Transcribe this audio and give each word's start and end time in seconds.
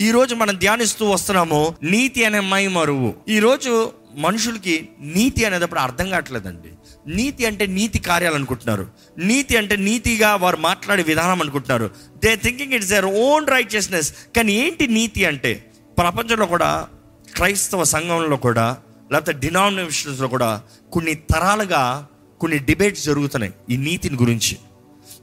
ఈ 0.00 0.10
రోజు 0.10 0.34
మనం 0.34 0.58
ధ్యానిస్తూ 0.58 1.10
వస్తున్నాము 1.10 1.74
నీతి 1.82 2.24
అనే 2.24 2.40
మై 2.40 2.66
మరువు. 2.66 3.14
ఈ 3.28 3.38
రోజు 3.38 3.92
మనుషులకి 4.14 4.88
నీతి 5.00 5.44
అనేటప్పుడు 5.44 5.80
అర్థం 5.80 6.10
కావట్లేదండి. 6.10 6.68
నీతి 7.06 7.46
అంటే 7.46 7.66
నీతి 7.66 7.98
కార్యాలు 7.98 8.34
అనుకుంటున్నారు. 8.34 8.86
నీతి 9.18 9.56
అంటే 9.56 9.76
నీతిగా 9.76 10.34
వారు 10.36 10.56
మాట్లాడే 10.56 11.02
విధానం 11.02 11.42
అనుకుంటున్నారు. 11.42 11.90
They 12.24 12.36
thinking 12.36 12.72
it's 12.72 12.90
their 12.90 13.04
own 13.04 13.46
righteousness 13.46 14.14
కానీ 14.36 14.52
ఏంటి 14.52 14.86
నీతి 14.86 15.24
అంటే? 15.24 15.70
ప్రపంచంలో 15.98 16.46
కూడా 16.46 16.88
క్రైస్తవ 17.36 17.84
సంఘంలో 17.84 18.36
కూడా 18.36 18.76
లేకపోతే 19.12 19.32
డినామినేషన్స్లో 19.32 20.28
కూడా 20.28 20.62
కొన్ని 20.92 21.14
తరాలుగా 21.14 22.08
కొన్ని 22.40 22.58
డిబేట్స్ 22.58 23.04
జరుగుతున్నాయి 23.04 23.52
ఈ 23.70 23.76
నీతిని 23.76 24.16
గురించి. 24.16 24.56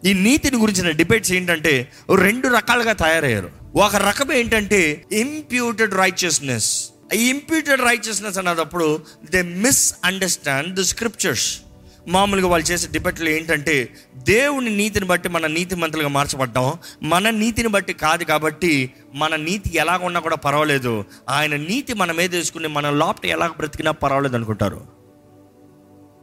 ఈ 0.05 0.13
నీతిని 0.13 0.57
గురించిన 0.57 0.89
డిబేట్స్ 0.89 1.31
ఏంటంటే 1.31 1.91
రెండు 2.15 2.47
రకాలుగా 2.47 2.93
తయారయ్యారు. 2.93 3.60
ఒక 3.75 3.95
రకం 3.95 4.33
ఏంటంటే 4.33 5.05
ఇంప్యూటెడ్ 5.11 5.93
రైచియస్నెస్ 5.93 6.89
ఈ 7.13 7.30
ఇంప్యూటెడ్ 7.30 7.81
రైచియస్నెస్ 7.81 8.38
అన్నప్పుడు 8.38 8.99
they 9.30 9.41
miss 9.41 9.95
understand 10.05 10.75
the 10.75 10.81
scriptures 10.81 11.59
మామూలుగా 12.07 12.47
వాళ్ళు 12.47 12.67
చేసే 12.67 12.88
డిబెట్లు 12.91 13.30
ఏంటంటే 13.30 13.89
దేవుని 14.16 14.70
నీతిని 14.70 15.05
బట్టి 15.05 15.30
మన 15.30 15.47
నీతి 15.47 15.75
మంత్రులుగా 15.75 16.09
మార్చబడ్డాం. 16.09 16.73
మన 17.03 17.30
నీతిని 17.30 17.67
బట్టి 17.67 17.94
కాదు 17.94 18.23
కాబట్టి 18.23 18.94
మన 19.13 19.35
నీతి 19.35 19.77
ఎలాగ 19.77 20.05
ఉన్నా 20.05 20.19
కూడా 20.19 20.35
పర్వాలేదు. 20.35 21.05
ఆయన 21.30 21.55
నీతి 21.55 21.94
మన 21.94 22.11
మీద 22.11 22.35
వేసుకుని 22.35 22.67
మన 22.67 22.89
లోపట 22.89 23.25
ఎలాగ 23.25 23.49
బ్రతికినా 23.49 23.91
పర్వాలేదు 23.91 24.35
అనుకుంటారు. 24.35 24.88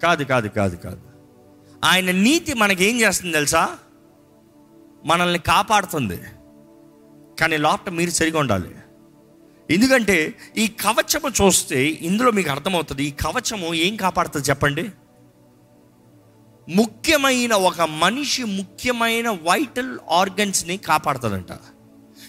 కాదు 0.02 0.24
కాదు 0.24 0.48
కాదు 0.48 0.76
కాదు. 0.76 1.00
ఆయన 1.84 2.10
నీతి 2.10 2.54
మనకేం 2.54 3.00
చేస్తుంది 3.00 3.34
తెలుసా? 3.34 3.68
మనల్ని 5.04 5.38
కాపాడుతుంది. 5.38 6.20
కానీ 7.38 7.56
లోపల 7.56 7.92
మీరు 7.92 8.10
సరిగా 8.10 8.38
ఉండాలి. 8.38 8.74
ఎందుకంటే 9.70 10.34
ఈ 10.56 10.66
కవచము 10.66 11.28
చూస్తే 11.28 11.84
ఇందులో 11.84 12.30
మీకు 12.30 12.50
అర్థమవుతుంది 12.50 13.04
ఈ 13.04 13.10
కవచము 13.10 13.74
ఏం 13.74 13.96
కాపాడుతుంది 13.96 14.48
చెప్పండి? 14.48 14.90
ముఖ్యమైన 16.68 17.52
ఒక 17.52 17.80
మనిషి 17.80 18.44
ముఖ్యమైన 18.44 19.30
వైటల్ 19.30 19.98
ఆర్గన్స్ని 20.10 20.76
కాపాడుతుందంట 20.76 21.58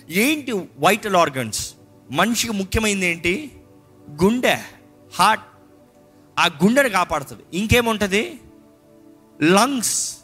ఏంటి 0.10 0.52
వైటల్ 0.52 1.16
ఆర్గన్స్? 1.16 1.74
మనిషికి 2.12 2.54
ముఖ్యమైనది 2.54 3.08
ఏంటి? 3.08 3.52
గుండె 4.24 4.58
హార్ట్. 5.16 5.44
ఆ 6.40 6.46
గుండెని 6.46 6.90
కాపాడుతుంది. 6.90 7.44
ఇంకేముంటుంది? 7.54 8.40
Lungs 9.42 10.18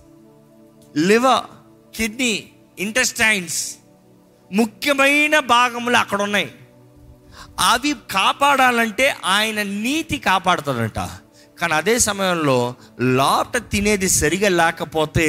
liver 0.97 1.45
kidney 1.97 2.49
intestines. 2.79 3.77
ముఖ్యమైన 4.53 5.39
భాగములు 5.39 5.97
అక్కడ 5.97 6.21
ఉన్నాయి 6.21 6.51
అవి 7.59 7.95
కాపాడాలంటే 8.11 9.15
ఆయన 9.25 9.63
నీతి 9.63 10.17
కాపాడుతాడంట. 10.17 10.99
కానీ 11.59 11.73
అదే 11.73 11.99
సమయంలో 11.99 12.75
లోపట 13.01 13.57
తినేది 13.71 14.09
సరిగా 14.09 14.49
లేకపోతే 14.49 15.27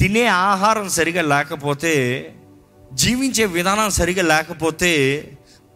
తినే 0.00 0.26
ఆహారం 0.26 0.88
సరిగా 0.88 1.22
లేకపోతే 1.22 2.34
జీవించే 2.92 3.44
విధానం 3.46 3.90
సరిగా 3.90 4.22
లేకపోతే 4.22 4.92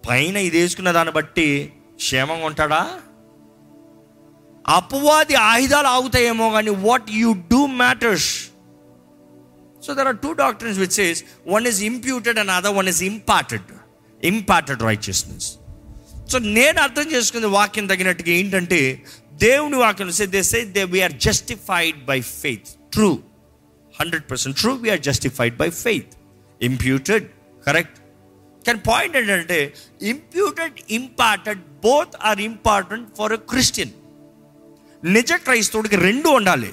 పైన 0.09 0.37
ఇది 0.37 0.61
వేసుకున్న 0.61 0.91
దాన్ని 0.91 1.13
బట్టి 1.13 1.73
క్షేమంగా 1.97 2.47
ఉంటాడా? 2.47 2.91
అపవాది 4.69 5.35
ఆయుధాలు 5.35 5.87
ఆగుతాయేమో 5.87 6.51
కానీ 6.51 6.71
what 6.71 7.11
you 7.11 7.33
do 7.33 7.67
matters 7.67 8.46
so 9.87 9.95
there 9.95 10.09
are 10.13 10.19
two 10.25 10.33
doctors 10.43 10.79
which 10.79 10.97
says 11.01 11.21
one 11.49 11.67
is 11.67 11.81
imputed 11.83 12.39
and 12.39 12.53
other 12.57 12.75
one 12.75 12.89
is 12.89 13.03
imparted 13.13 13.69
imparted 14.23 14.83
righteousness 14.83 15.49
so 16.31 16.39
నేను 16.57 16.79
అర్థం 16.81 17.07
చేసుకునే 17.13 17.49
వాక్యం 17.57 17.87
తగినట్టుగా 17.87 18.33
ఏంటంటే 18.33 18.81
దేవుని 19.43 19.77
వాక్యం 19.77 20.11
say 20.11 20.27
they 20.27 20.43
say 20.43 20.61
they 20.77 20.85
we're 20.95 21.15
justified 21.27 21.99
by 22.05 22.19
faith 22.35 22.71
true 22.91 23.11
hundred 23.95 24.25
percent 24.31 24.57
true 24.61 24.73
we're 24.77 25.01
justified 25.01 25.57
by 25.57 25.69
faith 25.83 26.15
imputed 26.61 27.27
correct 27.63 27.99
కానీ 28.65 28.81
point 28.89 29.17
ఏంటంటే 29.17 29.59
imputed 30.07 30.77
imparted 30.91 31.61
both 31.83 32.17
are 32.21 32.41
important 32.41 33.07
for 33.19 33.33
a 33.33 33.41
Christian 33.51 33.93
నిజ 35.03 35.33
క్రైస్తవుడికి 35.45 35.97
రెండు 35.97 36.29
ఉండాలి. 36.29 36.71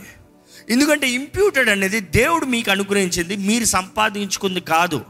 ఎందుకంటే 0.69 1.09
ఇంప్యూటెడ్ 1.09 1.69
అనేది 1.69 1.99
దేవుడు 1.99 2.45
మీకు 2.45 2.71
అనుగ్రహించింది 2.71 3.35
మీరు 3.35 3.65
సంపాదించుకుంది 3.65 4.61
కాదు. 4.61 5.05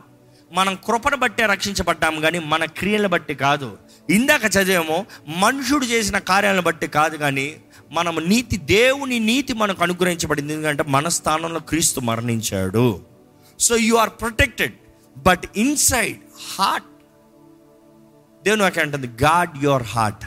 మనం 0.52 0.78
కృపను 0.86 1.18
బట్టే 1.18 1.46
రక్షించబడ్డాము 1.46 2.22
కానీ 2.22 2.40
మన 2.40 2.66
క్రియలను 2.66 3.08
బట్టి 3.08 3.36
కాదు. 3.36 3.78
ఇందాక 4.10 4.46
చదివేమో 4.46 5.06
మనుషుడు 5.28 5.86
చేసిన 5.86 6.18
కార్యాలను 6.18 6.62
బట్టి 6.62 6.88
కాదు 6.88 7.18
కానీ 7.18 7.56
మనం 7.92 8.30
నీతి 8.30 8.58
దేవుని 8.58 9.20
నీతి 9.20 9.54
మనకు 9.54 9.84
అనుగ్రహించబడింది. 9.84 10.54
ఎందుకంటే 10.54 10.84
మన 10.88 11.08
స్థానంలో 11.08 11.60
క్రీస్తు 11.60 12.00
మరణించాడు. 12.00 13.02
So 13.60 13.76
you 13.76 13.96
are 13.96 14.10
protected 14.10 14.74
but 15.18 15.44
inside 15.58 16.18
heart 16.60 16.86
దేవుని 18.44 18.62
వాక్యం 18.62 18.86
అంటుంది 18.86 19.08
గాడ్ 19.08 19.64
యువర్ 19.64 19.84
హార్ట్ 19.84 20.26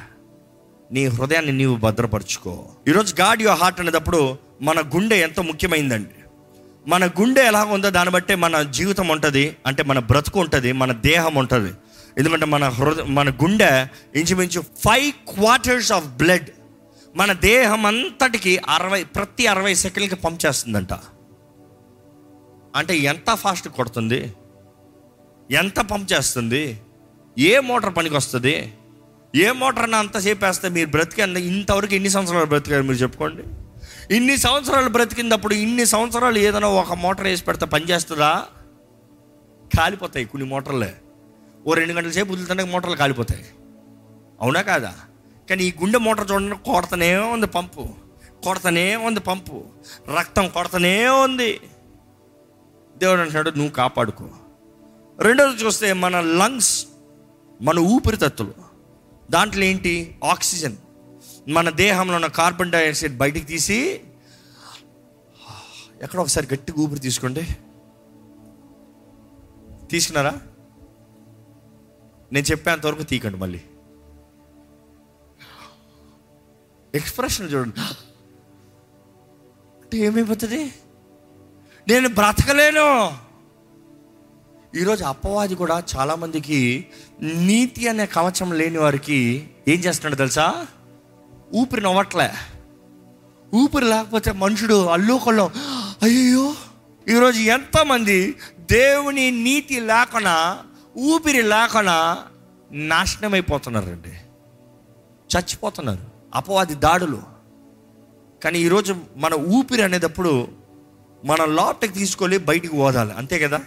నీ 0.93 1.07
హృదయాన్ని 1.07 1.53
నీవు 1.53 1.77
భద్రపరుచుకో. 1.77 2.69
ఈరోజు 2.89 3.15
గాడ్ 3.21 3.43
యువర్ 3.43 3.59
హార్ట్ 3.59 3.81
అనేటప్పుడు 3.81 4.46
మన 4.63 4.81
గుండె 4.81 5.17
ఎంత 5.17 5.41
ముఖ్యమైందండి? 5.41 6.11
మన 6.87 7.07
గుండె 7.07 7.43
ఎలా 7.43 7.65
ఉందో 7.65 7.91
దాన్ని 7.91 8.15
బట్టే 8.15 8.35
మన 8.35 8.63
జీవితం 8.63 9.09
ఉంటుంది 9.09 9.57
అంటే 9.67 9.83
మన 9.83 9.99
బ్రతుకు 9.99 10.41
ఉంటుంది 10.41 10.73
మన 10.73 10.93
దేహం 10.93 11.35
ఉంటుంది. 11.35 11.73
ఎందుకంటే 12.19 12.47
మన 12.47 12.69
హృదయ 12.69 13.03
మన 13.03 13.31
గుండె 13.31 13.87
ఇంచుమించు 14.17 14.61
ఫైవ్ 14.61 15.13
క్వార్టర్స్ 15.35 15.93
ఆఫ్ 15.93 16.05
బ్లడ్ 16.05 16.51
మన 17.17 17.33
దేహం 17.33 17.87
అంతటికి 17.87 18.59
అరవై 18.59 19.05
ప్రతి 19.05 19.47
అరవై 19.47 19.75
సెకండ్లకి 19.75 20.15
పంప్ 20.15 20.47
చేస్తుందంట. 20.47 20.93
అంటే 22.77 22.97
ఎంత 22.97 23.35
ఫాస్ట్ 23.35 23.69
కొడుతుంది? 23.69 24.33
ఎంత 25.51 25.81
పంప్ 25.81 26.13
చేస్తుంది? 26.13 26.81
ఏ 27.39 27.61
మోటార్ 27.61 27.97
పనికి 27.97 28.15
వస్తుంది 28.15 28.73
ఏ 29.37 29.51
మోటార్ 29.51 29.91
అంతసేపు 29.91 30.45
వేస్తే 30.45 30.69
మీరు 30.69 30.91
బ్రతికి 30.91 31.23
ఇంతవరకు 31.23 31.95
ఎన్ని 31.95 32.11
సంవత్సరాలు 32.11 32.45
బ్రతికారు 32.45 32.83
మీరు 32.83 32.99
చెప్పుకోండి? 32.99 33.43
ఇన్ని 34.11 34.37
సంవత్సరాలు 34.37 34.89
బ్రతికినప్పుడు 34.89 35.55
ఇన్ని 35.55 35.87
సంవత్సరాలు 35.87 36.39
ఏదైనా 36.39 36.69
ఒక 36.69 36.93
మోటార్ 36.93 37.27
వేసి 37.27 37.45
పెడితే 37.45 37.67
పనిచేస్తుందా 37.67 38.47
కాలిపోతాయి 39.79 40.25
కొన్ని 40.25 40.49
మోటార్లే. 40.49 40.95
ఓ 41.67 41.75
రెండు 41.75 41.93
గంటల 41.93 42.11
సేపు 42.11 42.33
వదులుతుంటే 42.33 42.65
మోటార్లు 42.65 42.97
కాలిపోతాయి. 42.97 43.45
అవునా 44.41 44.63
కాదా? 44.63 44.95
కానీ 45.51 45.65
ఈ 45.65 45.73
గుండె 45.81 45.99
మోటార్ 45.99 46.33
చూడండి 46.33 46.57
కొడతనే 46.57 47.17
ఉంది 47.17 47.47
పంపు. 47.47 47.89
కొడతనే 48.45 48.97
ఉంది 48.97 49.21
పంపు. 49.21 49.65
రక్తం 50.19 50.49
కొడతనే 50.49 51.09
ఉంది. 51.09 51.61
దేవుడు 52.97 53.21
అంటాడు 53.21 53.51
నువ్వు 53.51 53.73
కాపాడుకో. 53.73 54.29
రెండోది 55.21 55.65
చూస్తే 55.65 55.93
మన 55.93 56.21
లంగ్స్ 56.21 56.87
మన 57.63 57.79
ఊపిరితత్తులు. 57.79 58.55
దాంట్లో 59.31 59.65
ఏంటి? 59.65 60.19
ఆక్సిజన్. 60.25 60.77
మన 61.49 61.71
దేహంలో 61.71 62.15
ఉన్న 62.15 62.27
కార్బన్ 62.27 62.73
డైఆక్సైడ్ 62.73 63.17
బయటికి 63.17 63.47
తీసి 63.47 64.01
ఎక్కడ 66.03 66.21
ఒకసారి 66.21 66.49
గట్టి 66.55 66.73
ఊపిరి 66.73 67.01
తీసుకోండి. 67.01 67.57
తీసుకున్నారా? 69.91 70.41
నేను 72.33 72.51
చెప్పేంతవరకు 72.51 73.03
తీకండి 73.03 73.37
మళ్ళీ. 73.37 73.61
ఎక్స్ప్రెషన్ 76.95 77.53
చూడండి. 77.53 77.81
అంటే 79.83 79.99
ఏమైపోతుంది? 79.99 80.73
నేను 81.89 82.09
బ్రతకలేను. 82.09 83.19
ఈరోజు 84.79 85.05
అప్పవాది 85.05 85.55
కూడా 85.55 85.83
చాలామందికి 85.97 86.87
నీతి 87.21 87.89
అనే 87.89 88.07
కవచం 88.07 88.53
లేని 88.53 88.79
వారికి 88.79 89.51
ఏం 89.69 89.79
చేస్తున్నాడు 89.79 90.17
తెలుసా? 90.17 90.67
ఊపిరి 91.55 91.83
నవ్వట్లే 91.83 92.31
ఊపిరి 93.55 93.85
లేకపోతే 93.85 94.33
మనుషుడు 94.33 94.87
అల్లుకొల్లం 94.87 95.51
అయ్యో 96.03 96.55
ఈరోజు 97.09 97.41
ఎంతమంది 97.41 98.37
దేవుని 98.71 99.31
నీతి 99.31 99.81
లేకుండా 99.81 100.65
ఊపిరి 100.97 101.43
లేకుండా 101.43 102.25
నాశనం 102.73 103.33
అయిపోతున్నారండి 103.33 104.11
చచ్చిపోతున్నారు. 105.31 106.01
అపవాది 106.35 106.75
దాడులు. 106.75 107.23
కానీ 108.45 108.59
ఈరోజు 108.59 108.97
మన 109.17 109.35
ఊపిరి 109.35 109.83
అనేటప్పుడు 109.83 110.49
మన 111.25 111.45
లోపటికి 111.45 111.95
తీసుకొని 111.95 112.39
బయటికి 112.39 112.77
పోదాలి 112.77 113.13
అంతే 113.13 113.39
కదా? 113.39 113.61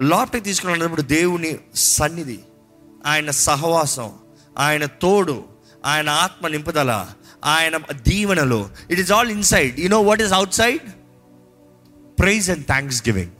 లోపలికి 0.00 0.44
తీసుకునేటప్పుడు 0.44 1.02
దేవుని 1.02 1.58
సన్నిధి 1.74 2.38
ఆయన 3.06 3.30
సహవాసం 3.30 4.12
ఆయన 4.58 4.86
తోడు 4.86 5.44
ఆయన 5.86 6.08
ఆత్మ 6.08 6.48
నింపుదల 6.48 7.06
ఆయన 7.44 7.76
దీవెనలో. 7.92 8.70
It 8.90 9.00
is 9.00 9.12
all 9.12 9.30
inside 9.30 9.80
you 9.80 9.88
know 9.88 10.00
what 10.00 10.22
is 10.22 10.32
outside 10.54 10.80
praise 12.20 12.50
and 12.50 12.66
thanksgiving 13.08 13.30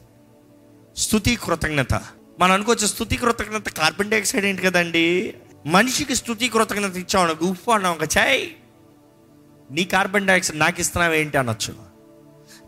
స్థుతి 0.96 1.36
కృతజ్ఞత. 1.36 1.94
మనం 2.40 2.52
అనుకోవచ్చు 2.52 2.86
స్థుతి 2.86 3.16
కృతజ్ఞత 3.16 3.68
కార్బన్ 3.68 4.10
డైఆక్సైడ్ 4.10 4.44
ఏంటి 4.44 4.62
కదండి? 4.62 5.34
మనిషికి 5.66 6.16
స్థుతి 6.16 6.48
కృతజ్ఞత 6.48 6.96
ఇచ్చావు 6.96 7.44
ఉప్పు 7.44 7.70
అన్నాం 7.70 7.92
ఒక 7.92 8.18
చాయ్ 8.18 8.46
నీ 9.70 9.84
కార్బన్ 9.84 10.26
డైఆక్సైడ్ 10.26 10.58
నాకు 10.58 10.80
ఇస్తున్నావు 10.80 11.14
ఏంటి? 11.14 11.38
అనొచ్చు. 11.38 11.74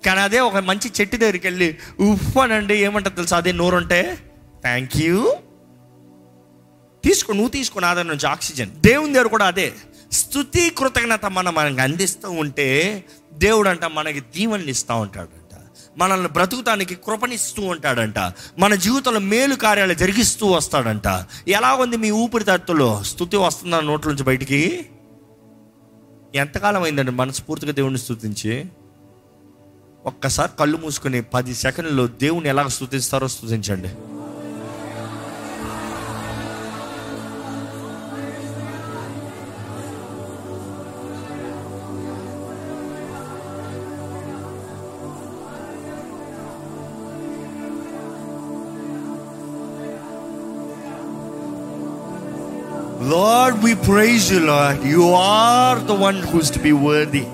కానీ 0.06 0.20
అదే 0.20 0.40
ఒక 0.40 0.56
మంచి 0.56 0.92
చెట్టు 1.00 1.16
దగ్గరికి 1.16 1.46
వెళ్ళి 1.46 1.78
ఉప్పు 2.00 2.38
అనండి 2.40 2.74
ఏమంటారు 2.74 3.14
తెలుసా? 3.14 3.36
అదే 3.36 3.52
నోరుంటే 3.52 4.18
థ్యాంక్ 4.62 4.96
యూ. 4.96 5.36
తీసుకో 7.04 7.32
నువ్వు 7.32 7.48
తీసుకో 7.48 7.80
నా 7.80 7.94
దగ్గర 7.94 8.06
నుంచి 8.06 8.26
ఆక్సిజన్. 8.26 8.70
దేవుని 8.70 9.14
దగ్గర 9.14 9.26
కూడా 9.26 9.46
అదే. 9.46 9.72
స్థుతి 10.12 10.70
కృతజ్ఞత 10.70 11.26
మనం 11.26 11.54
మనకి 11.54 11.80
అందిస్తూ 11.80 12.30
ఉంటే 12.30 13.04
దేవుడు 13.32 13.68
అంట 13.68 13.84
మనకి 13.84 14.20
దీవెనలు 14.20 14.70
ఇస్తూ 14.70 14.94
ఉంటాడంట. 14.94 15.60
మనల్ని 15.98 16.28
బ్రతుకుతానికి 16.28 16.94
కృపనిస్తూ 16.94 17.62
ఉంటాడంట. 17.62 18.18
మన 18.58 18.74
జీవితంలో 18.74 19.20
మేలు 19.20 19.54
కార్యాలు 19.54 19.94
జరిగిస్తూ 19.94 20.46
వస్తాడంట. 20.46 21.24
ఎలా 21.48 21.74
ఉంది 21.74 21.96
మీ 21.96 22.10
ఊపిరితిత్తులో? 22.10 23.02
స్థుతి 23.02 23.36
వస్తుందా 23.36 23.80
నోట్ల 23.80 24.10
నుంచి 24.10 24.24
బయటికి? 24.24 24.86
ఎంతకాలం 26.34 26.82
అయిందండి 26.82 27.10
మనస్ఫూర్తిగా 27.10 27.72
దేవుడిని 27.72 27.98
స్థుతించి? 27.98 28.66
ఒక్కసారి 30.06 30.50
కళ్ళు 30.58 30.76
మూసుకొని 30.76 31.22
పది 31.22 31.54
సెకండ్లో 31.54 32.06
దేవుని 32.06 32.48
ఎలా 32.48 32.68
స్థుతిస్తారో 32.68 33.28
స్థుతించండి. 33.28 34.17
Lord, 53.08 53.62
we 53.62 53.74
praise 53.76 54.30
you, 54.30 54.40
Lord. 54.42 54.84
You 54.84 55.04
are 55.16 55.78
the 55.80 55.94
one 55.96 56.16
who's 56.22 56.50
to 56.50 56.58
be 56.58 56.72
worthy, 56.72 57.24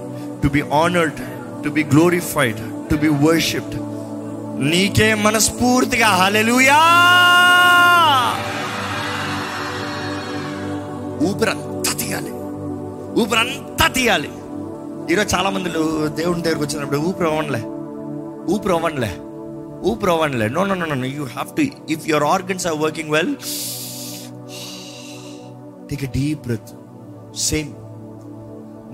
to 0.43 0.49
be 0.49 0.63
honored, 0.63 1.17
to 1.65 1.71
be 1.71 1.83
glorified, 1.85 2.59
to 2.91 2.97
be 2.97 3.11
worshipped. 3.25 3.75
నీకే 4.71 5.07
మనస్ఫూర్తిగా 5.25 6.09
హాలెలుయా 6.19 6.77
ఊపిరంతా 11.29 11.93
తీయాలి. 12.03 12.33
ఊపిరంతా 13.23 13.87
తీయాలి. 13.97 14.31
ఈరోజు 15.13 15.31
చాలా 15.35 15.49
మంది 15.55 15.71
దేవుని 16.21 16.45
దగ్గరకు 16.47 16.65
వచ్చినప్పుడు 16.67 17.01
ఊపిరి 17.11 17.29
అవ్వనులే 17.33 17.63
ఊపిరి 18.55 18.75
అవ్వనులే 18.77 19.13
ఊపిరి 19.91 20.13
అవ్వనులే 20.15 20.49
no 20.57 20.63
no 20.71 20.77
no 20.83 20.87
no 21.03 21.09
you 21.19 21.27
have 21.35 21.51
to 21.59 21.65
if 21.97 22.07
your 22.13 22.27
organs 22.35 22.67
are 22.71 22.79
working 22.85 23.13
well 23.17 23.35
take 25.91 26.05
deep 26.13 26.43
breath 26.43 26.71
same 27.37 27.73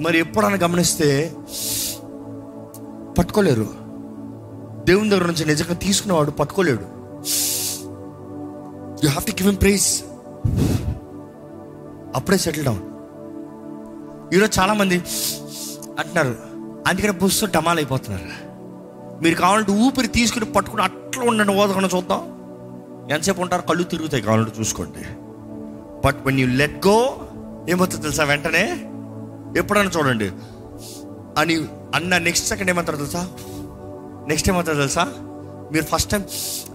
మరి 0.04 0.18
ఎప్పుడన్నా 0.18 0.58
గమనిస్తే 0.62 1.08
పట్టుకోలేరు. 3.18 3.66
దేవుని 4.86 5.10
దగ్గర 5.10 5.26
నుంచి 5.26 5.44
నిజంగా 5.44 5.74
తీసుకున్నవాడు 5.74 6.30
పట్టుకోలేడు. 6.30 6.86
You 9.04 9.08
have 9.08 9.24
to 9.26 9.30
give 9.30 9.48
em 9.48 9.56
praise 9.56 9.88
అప్పుడే 12.16 12.38
సెటిల్ 12.38 12.64
డౌన్ 12.64 12.82
ఈరోజు 14.34 14.60
చాలామంది 14.60 14.96
అంటున్నారు 15.98 16.36
అందుకని 16.88 17.12
బుస్సు 17.12 17.46
డమాల్ 17.46 17.78
అయిపోతున్నారు 17.78 18.28
మీరు 19.22 19.34
కావాలంటే 19.34 19.72
ఊపిరి 19.72 20.08
తీసుకుని 20.08 20.44
పట్టుకుని 20.44 20.82
అట్లా 20.82 21.24
ఉండండి 21.24 21.52
ఓదకుండా 21.52 21.88
చూద్దాం. 21.96 22.22
ఎంతసేపు 23.10 23.40
ఉంటారు? 23.42 23.62
కళ్ళు 23.62 23.82
తిరుగుతాయి 23.82 24.22
కావాలంటే 24.22 24.52
చూసుకోండి. 24.60 25.02
But 26.04 26.16
when 26.24 26.40
you 26.40 26.46
let 26.46 26.86
go 26.86 27.28
ఏమవుతుంది 27.68 28.02
తెలుసా 28.02 28.24
వెంటనే? 28.24 28.70
ఎప్పుడన్నా 29.58 29.92
చూడండి. 29.98 30.32
అని 31.38 31.56
అన్న 31.94 32.18
నెక్స్ట్ 32.18 32.48
సెకండ్ 32.48 32.70
ఏమంటారు 32.70 32.96
తెలుసా? 32.96 33.32
నెక్స్ట్ 34.28 34.50
ఏమవుతుంది 34.50 34.78
తెలుసా? 34.78 35.04
మీరు 35.72 35.84
ఫస్ట్ 35.84 36.10
టైం 36.10 36.24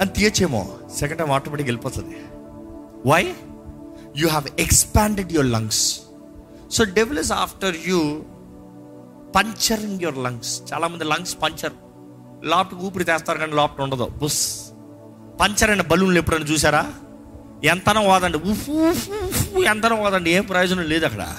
అని 0.02 0.10
తీయచ్చేమో. 0.10 0.68
సెకండ్ 0.96 1.20
టైం 1.20 1.32
ఆటోమేటిక్ 1.32 1.68
వెళ్ళిపోతుంది. 1.68 2.18
Why 3.06 3.34
you 4.18 4.28
have 4.28 4.48
expanded 4.60 5.32
your 5.32 5.48
lungs 5.48 6.00
so 6.72 6.84
devil 6.84 7.20
is 7.20 7.32
after 7.32 7.76
you 7.88 8.24
puncturing 9.36 10.02
your 10.02 10.18
lungs 10.18 10.62
చాలామంది 10.74 11.04
లంగ్స్ 11.04 11.38
పంచర్ 11.44 11.72
లోపల 12.44 12.78
ఊపిరి 12.78 13.04
తెస్తారు 13.04 13.38
కానీ 13.38 13.54
లోపల 13.54 13.84
ఉండదు. 13.84 14.08
బుస్. 14.18 14.66
పంచర్ 15.42 15.70
అయిన 15.70 15.82
బలూన్లు 15.82 16.20
ఎప్పుడైనా 16.20 16.46
చూసారా? 16.46 16.94
ఎంతనం 17.64 18.08
వాదండి. 18.08 18.38
ఉఫు 18.38 18.72
ఉఫ్ 18.72 19.10
ఎంతనం 19.58 19.92
ఓదండి 19.92 20.04
వాదండి. 20.04 20.32
ఏం 20.32 20.44
ప్రయోజనం 20.44 20.84
లేదు 20.84 21.06
అక్కడ. 21.06 21.36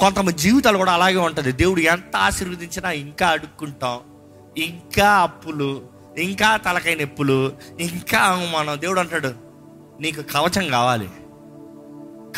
కొంతమంది 0.00 0.32
జీవితాలు 0.32 0.78
కూడా 0.78 0.92
అలాగే 0.92 1.16
ఉంటుంది. 1.16 1.52
దేవుడు 1.52 1.80
ఎంత 1.80 2.16
ఆశీర్వదించినా 2.16 2.90
ఇంకా 2.90 3.28
అడుక్కుంటాం. 3.28 3.98
ఇంకా 4.58 5.10
అప్పులు 5.10 5.82
ఇంకా 6.18 6.56
తలకై 6.56 6.94
నొప్పులు 6.94 7.52
ఇంకా 7.80 8.18
అవమానం. 8.18 8.80
దేవుడు 8.80 9.00
అంటాడు 9.00 9.32
నీకు 10.00 10.22
కవచం 10.22 10.68
కావాలి. 10.68 11.08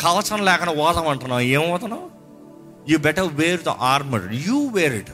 కవచం 0.01 0.45
లేకుండా 0.45 0.73
ఓదం 0.73 1.07
అంటున్నావు. 1.07 1.41
ఏం 1.41 1.71
ఓదనం? 1.71 2.09
You 2.89 2.97
better 2.97 3.33
wear 3.33 3.61
the 3.61 3.69
armour 3.69 4.33
you 4.33 4.67
wear 4.67 4.93
it 4.93 5.11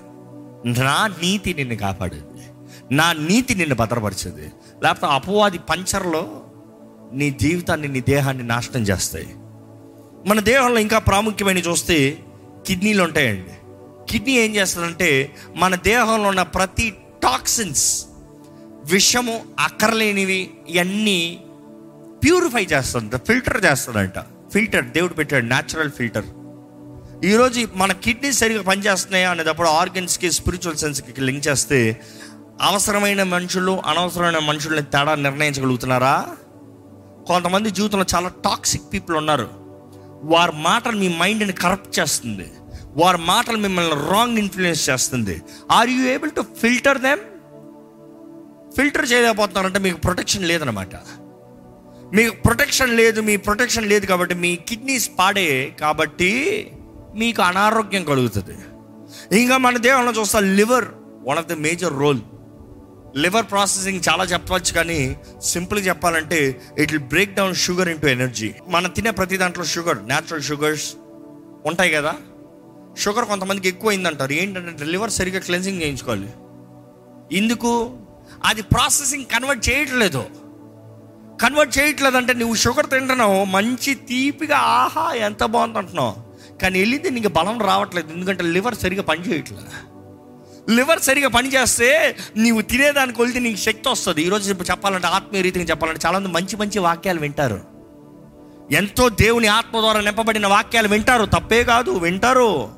నా 0.65 1.07
నీతి 1.07 1.53
నిన్ను 1.53 1.75
కాపాడేది. 1.75 2.23
నా 2.95 3.13
నీతి 3.13 3.55
నిన్ను 3.55 3.75
భద్రపరిచేది. 3.75 4.51
లేకపోతే 4.83 5.13
అపవాది 5.13 5.57
పంచర్లో 5.57 6.43
నీ 7.13 7.29
జీవితాన్ని 7.29 7.87
నీ 7.87 8.01
దేహాన్ని 8.01 8.43
నాశనం 8.43 8.81
చేస్తాయి. 8.81 9.35
మన 10.25 10.39
దేహంలో 10.39 10.79
ఇంకా 10.79 10.99
ప్రాముఖ్యమైన 10.99 11.57
చూస్తే 11.57 12.19
కిడ్నీలు 12.67 13.03
ఉంటాయండి. 13.03 13.49
కిడ్నీ 14.11 14.31
ఏం 14.31 14.55
చేస్తుందంటే 14.55 15.35
మన 15.55 15.75
దేహంలో 15.75 16.29
ఉన్న 16.29 16.41
ప్రతి 16.41 16.97
టాక్సిన్స్ 17.23 18.05
విషము 18.85 19.41
అక్కర్లేనివి 19.59 20.51
ఇవన్నీ 20.69 21.39
ప్యూరిఫై 22.23 22.63
చేస్తుంది 22.63 23.17
ఫిల్టర్ 23.17 23.65
చేస్తుందంట. 23.65 24.19
ఫిల్టర్ 24.53 24.85
దేవుడు 24.85 25.13
పెట్టాడు 25.13 25.45
న్యాచురల్ 25.45 25.91
ఫిల్టర్. 25.91 26.25
ఈరోజు 27.25 27.67
మన 27.75 27.91
కిడ్నీ 27.91 28.31
సరిగా 28.31 28.61
పనిచేస్తున్నాయా 28.61 29.31
అనేటప్పుడు 29.31 29.67
ఆర్గన్స్కి 29.67 30.31
స్పిరిచువల్ 30.31 30.77
సెన్స్కి 30.77 31.21
లింక్ 31.21 31.47
చేస్తే 31.47 32.01
అవసరమైన 32.61 33.23
మనుషులు 33.23 33.81
అనవసరమైన 33.85 34.37
మనుషుల్ని 34.37 34.81
తేడా 34.81 35.15
నిర్ణయించగలుగుతున్నారా? 35.15 36.27
కొంతమంది 37.27 37.69
జీవితంలో 37.71 38.05
చాలా 38.15 38.29
టాక్సిక్ 38.45 38.93
పీపుల్ 38.93 39.17
ఉన్నారు. 39.17 39.49
వారి 40.23 40.51
మాటలు 40.55 40.97
మీ 40.97 41.07
మైండ్ని 41.17 41.53
కరప్ట్ 41.53 41.99
చేస్తుంది. 41.99 42.47
వారి 42.95 43.17
మాటలు 43.17 43.57
మిమ్మల్ని 43.57 43.95
రాంగ్ 44.11 44.37
ఇన్ఫ్లుయెన్స్ 44.37 44.89
చేస్తుంది. 44.89 45.41
Are 45.71 45.89
you 45.89 46.03
able 46.07 46.31
to 46.31 46.41
filter 46.61 47.01
them 47.01 47.19
filter 48.77 49.11
చేయలేకపోతున్నారంటే 49.11 49.79
మీకు 49.79 49.97
ప్రొటెక్షన్ 49.97 50.43
లేదనమాట 50.43 50.95
మీకు 52.13 52.33
ప్రొటెక్షన్ 52.35 52.91
లేదు 52.97 53.21
మీ 53.21 53.35
ప్రొటెక్షన్ 53.37 53.89
లేదు 53.89 54.05
కాబట్టి 54.05 54.35
మీ 54.35 54.55
కిడ్నీస్ 54.55 55.11
పాడే 55.19 55.75
కాబట్టి 55.79 56.31
మీకు 57.15 57.41
అనారోగ్యం 57.41 58.03
కలుగుతుంది. 58.03 58.55
ఇంకా 59.39 59.57
మన 59.57 59.77
దేహంలో 59.77 60.11
చూస్తా 60.11 60.39
liver 60.39 60.85
one 61.27 61.37
of 61.37 61.47
the 61.47 61.53
major 61.53 61.93
role 61.99 62.21
liver 63.15 63.45
processing 63.51 64.01
చాలా 64.09 64.23
చెప్పవచ్చు 64.23 64.73
కానీ 64.73 65.17
సింపుల్ 65.43 65.87
చెప్పాలంటే 65.87 66.61
it 66.77 66.93
will 66.93 67.03
break 67.03 67.35
down 67.35 67.55
sugar 67.55 67.89
into 67.89 68.07
energy. 68.07 68.53
మనం 68.67 68.89
తినే 68.89 69.11
ప్రతి 69.11 69.37
దాంట్లో 69.37 69.63
షుగర్ 69.63 70.05
న్యాచురల్ 70.05 70.41
షుగర్స్ 70.41 70.93
ఉంటాయి 71.65 71.91
కదా? 71.91 72.15
షుగర్ 72.97 73.25
కొంతమందికి 73.25 73.67
ఎక్కువ 73.67 73.89
అయిందంటారు 73.89 74.31
ఏంటంటే 74.33 74.85
లివర్ 74.85 75.11
సరిగ్గా 75.11 75.39
క్లెన్సింగ్ 75.39 75.81
చేయించుకోవాలి. 75.81 76.29
ఎందుకు? 77.37 77.97
అది 78.45 78.61
ప్రాసెసింగ్ 78.61 79.25
కన్వర్ట్ 79.25 79.69
చేయట్లేదు. 79.69 80.25
కన్వర్ట్ 81.41 81.77
చేయట్లేదు 81.77 82.17
అంటే 82.17 82.33
నువ్వు 82.33 82.55
షుగర్ 82.55 82.89
తింటున్నావు 82.89 83.45
మంచి 83.45 83.93
తీపిగా 83.93 84.57
ఆహా 84.57 85.13
ఎంత 85.13 85.43
బాగుంది 85.43 85.77
అంటున్నావు 85.77 86.15
కానీ 86.57 86.79
వెళ్ళింది 86.79 87.09
నీకు 87.11 87.27
బలం 87.27 87.61
రావట్లేదు. 87.61 88.13
ఎందుకంటే 88.13 88.43
లివర్ 88.43 88.75
సరిగ్గా 88.75 89.03
పనిచేయట్లేదు. 89.03 89.96
లివర్ 90.69 90.99
సరిగా 90.99 91.29
పనిచేస్తే 91.29 92.15
నీవు 92.37 92.61
తినేదానికి 92.61 93.17
కొలితే 93.17 93.39
నీకు 93.39 93.57
శక్తి 93.57 93.89
వస్తుంది. 93.89 94.21
ఈరోజు 94.21 94.53
చెప్పాలంటే 94.53 95.07
ఆత్మీయ 95.07 95.41
రీతిని 95.41 95.65
చెప్పాలంటే 95.65 95.99
చాలామంది 96.05 96.29
మంచి 96.29 96.55
మంచి 96.55 96.79
వాక్యాలు 96.79 97.19
వింటారు. 97.19 97.61
ఎంతో 98.71 99.09
దేవుని 99.09 99.47
ఆత్మ 99.47 99.79
ద్వారా 99.79 100.01
నింపబడిన 100.01 100.47
వాక్యాలు 100.47 100.87
వింటారు. 100.87 101.25
తప్పే 101.25 101.63
కాదు 101.63 101.91
వింటారు. 101.91 102.69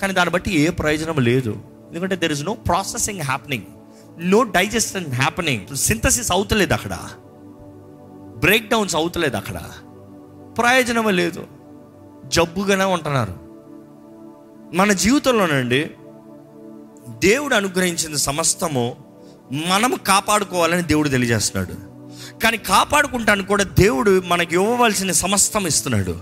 కానీ 0.00 0.12
దాన్ని 0.12 0.32
బట్టి 0.32 0.60
ఏ 0.60 0.70
ప్రయోజనం 0.70 1.16
లేదు. 1.18 1.50
ఎందుకంటే 1.90 2.16
there 2.16 2.32
is 2.32 2.42
no 2.42 2.54
processing 2.54 3.20
happening 3.20 3.62
no 4.30 4.42
digestion 4.42 5.12
happening 5.12 5.76
synthesis 5.76 6.32
అవుతలేదు 6.32 6.72
అక్కడ. 6.72 6.98
బ్రేక్ 8.36 8.68
డౌన్స్ 8.68 8.96
అవుతలేదు 8.96 9.36
అక్కడ. 9.36 9.60
ప్రయోజనమే 10.58 11.12
లేదు. 11.12 11.46
జబ్బుగానే 12.26 12.84
ఉంటున్నారు. 12.84 13.34
మన 14.76 14.92
జీవితంలోనండి 14.92 15.90
దేవుడు 17.08 17.54
అనుగ్రహించిన 17.54 18.16
సమస్తము 18.16 18.96
మనము 19.66 19.96
కాపాడుకోవాలని 19.96 20.82
దేవుడు 20.82 21.08
తెలియజేస్తున్నాడు. 21.08 21.94
కానీ 22.40 22.56
కాపాడుకుంటాను 22.56 23.42
కూడా 23.42 23.64
దేవుడు 23.64 24.22
మనకి 24.26 24.54
ఇవ్వవలసిన 24.54 25.12
సమస్తం 25.12 25.66
ఇస్తున్నాడు. 25.66 26.18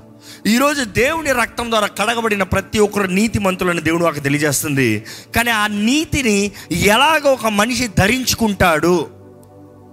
ఈరోజు 0.47 0.85
దేవుని 0.85 1.33
రక్తం 1.33 1.71
ద్వారా 1.71 1.87
కడగబడిన 1.87 2.43
ప్రతి 2.43 2.79
ఒక్కరు 2.79 3.03
నీతి 3.03 3.39
మంతులని 3.39 3.81
దేవుడు 3.81 4.05
నాకు 4.05 4.21
తెలియజేస్తుంది. 4.21 5.05
కానీ 5.37 5.51
ఆ 5.51 5.67
నీతిని 5.67 6.53
ఎలాగో 6.71 7.33
ఒక 7.33 7.47
మనిషి 7.47 7.89
ధరించుకుంటాడు. 7.99 9.07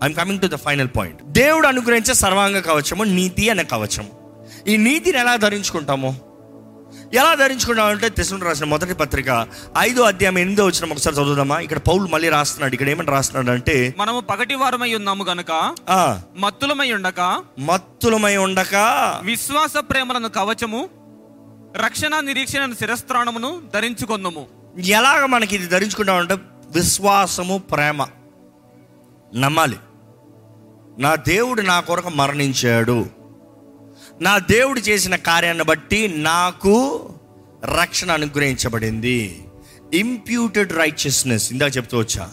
I'm 0.04 0.16
coming 0.16 0.40
to 0.40 0.48
the 0.48 0.56
final 0.56 0.88
point 0.98 1.24
దేవుడు 1.24 1.68
అనుగ్రహించే 1.68 2.14
సర్వాంగ 2.14 2.60
కవచము 2.60 3.04
నీతి 3.04 3.50
అనే 3.50 3.64
కవచము. 3.64 4.10
ఈ 4.68 4.78
నీతిని 4.78 5.20
ఎలా 5.20 5.36
ధరించుకుంటామో? 5.36 6.16
ఎలా 7.14 7.34
ధరించుకుంటాం 7.34 7.86
అంటే 7.86 8.10
తెసులు 8.10 8.46
రాసిన 8.46 8.66
మొదటి 8.66 8.94
పత్రిక 8.94 9.48
ఐదో 9.78 10.02
అధ్యాయం 10.04 10.38
ఎనిమిదో 10.38 10.66
వచ్చిన 10.66 10.92
ఒకసారి 10.92 11.16
చదువుదామా? 11.16 11.60
ఇక్కడ 11.60 11.78
పౌలు 11.78 12.08
మళ్ళీ 12.08 12.30
రాస్తున్నాడు. 12.30 12.74
ఇక్కడ 12.74 12.90
ఏమని 12.90 13.12
రాస్తున్నాడు 13.12 13.56
అంటే 13.56 13.96
మనము 13.98 14.20
పగటి 14.20 14.56
వారమై 14.56 14.94
ఉన్నాము 14.94 15.24
గనుక 15.24 15.76
మత్తులమై 16.38 16.92
ఉండక 16.92 17.44
మత్తులమై 17.60 18.38
ఉండక 18.38 18.76
విశ్వాస 19.24 19.74
ప్రేమలను 19.78 20.30
కవచము 20.30 20.90
రక్షణ 21.76 22.20
నిరీక్షణ 22.20 22.74
శిరస్త్రాణమును 22.74 23.62
ధరించుకొందము. 23.76 24.48
ఎలాగ 24.80 25.26
మనకి 25.26 25.56
ఇది 25.56 25.68
ధరించుకుంటాం 25.68 26.16
అంటే 26.16 26.38
విశ్వాసము 26.72 27.58
ప్రేమ. 27.58 28.08
నమ్మాలి. 29.36 29.78
నా 31.00 31.16
దేవుడు 31.16 31.62
నా 31.62 31.80
కొరకు 31.80 32.10
మరణించాడు. 32.10 33.19
నా 34.22 34.38
దేవుడు 34.38 34.80
చేసిన 34.80 35.16
కార్యాన్ని 35.16 35.64
బట్టి 35.64 36.08
నాకు 36.18 37.10
రక్షణ 37.80 38.12
అనుగ్రహించబడింది. 38.12 39.44
ఇంప్యూటెడ్ 39.94 40.74
రైచియస్నెస్ 40.74 41.52
ఇందాక 41.52 41.78
చెప్తూ 41.78 41.98
వచ్చా. 41.98 42.30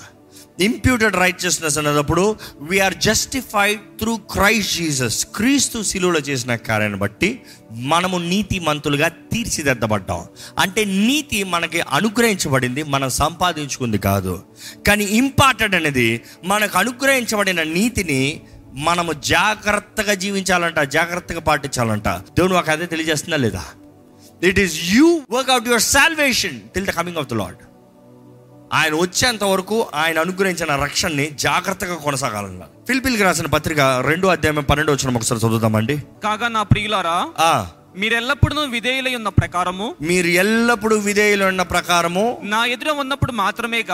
ఇంప్యూటెడ్ 0.61 1.17
రైచియస్నెస్ 1.17 1.79
అన్నప్పుడు 1.79 2.37
we're 2.61 2.95
justified 2.95 3.81
through 3.81 4.17
Christ 4.17 4.77
Jesus 4.77 5.27
క్రీస్తు 5.27 5.83
శిలువలో 5.83 6.21
చేసిన 6.21 6.57
కార్యాన్ని 6.57 6.99
బట్టి 6.99 7.41
మనము 7.73 8.19
నీతి 8.19 8.59
మంతులుగా 8.59 9.09
తీర్చిదిద్దబడ్డాం. 9.09 10.25
అంటే 10.59 10.85
నీతి 10.85 11.45
మనకి 11.45 11.81
అనుగ్రహించబడింది 11.81 12.83
మనం 12.83 13.11
సంపాదించుకుంది 13.11 13.99
కాదు. 13.99 14.43
కానీ 14.87 15.05
ఇంపార్టెంట్ 15.05 15.75
అనేది 15.75 16.23
మనకు 16.45 16.79
అనుగ్రహించబడిన 16.79 17.63
నీతిని 17.63 18.41
మనము 18.77 19.13
జాగ్రత్తగా 19.13 20.15
జీవించాలంట 20.15 20.79
జాగ్రత్తగా 20.79 21.41
పాటించాలంట. 21.41 22.09
దేవుడు 22.09 22.55
మాకు 22.55 22.71
అదే 22.71 22.87
తెలియజేస్తుందా 22.87 23.37
లేదా? 23.37 23.63
It 24.43 24.59
is 24.59 24.95
you 24.95 25.23
work 25.31 25.51
out 25.51 25.67
your 25.67 25.83
salvation 25.83 26.61
till 26.75 26.87
the 26.87 26.91
coming 26.91 27.17
of 27.17 27.27
the 27.27 27.33
Lord 27.33 27.63
ఆయన 28.73 28.95
వచ్చేంత 28.95 29.45
వరకు 29.45 29.91
ఆయన 29.95 30.19
అనుగ్రహించిన 30.19 30.77
రక్షణని 30.77 31.31
జాగ్రత్తగా 31.31 31.95
కొనసాగాలన్న. 31.97 32.63
ఫిలిపిల్కి 32.89 33.23
రాసిన 33.23 33.47
పత్రిక 33.47 33.81
రెండో 33.81 34.29
అధ్యాయం 34.29 34.65
పన్నెండు 34.65 34.93
వచ్చిన 34.93 35.17
ఒకసారి 35.17 35.41
చదువుదామండి. 35.41 35.97
కాగా 36.25 36.49
నా 36.49 36.63
ప్రియులారా 36.63 37.29
ఆ. 37.39 37.67
మీరెల్లప్పుడూ 37.97 38.61
విధేయులై 38.61 39.15
ఉన్న 39.15 39.29
ప్రకారము 39.29 39.97
మీరు 40.03 40.27
ఎల్లప్పుడూ 40.27 40.97
విధేయులు 40.97 41.45
ఉన్న 41.45 41.63
ప్రకారము 41.63 42.39
నా 42.43 42.65
ఎదుట 42.65 42.89
ఉన్నప్పుడు 42.89 43.33
మాత్రమే 43.33 43.85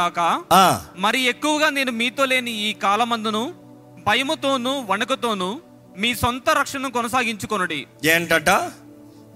ఆ. 0.53 0.81
మరి 0.97 1.23
ఎక్కువగా 1.23 1.71
నేను 1.71 1.91
మీతో 1.93 2.25
లేని 2.25 2.51
ఈ 2.51 2.73
కాలమందును 2.73 3.55
భయముతోను 4.07 4.87
వణుకుతోను 4.91 5.61
మీ 5.99 6.15
సొంత 6.15 6.51
రక్షణను 6.51 6.91
కొనసాగించుకొనుడి. 6.91 7.87
ఏంటట? 8.05 8.51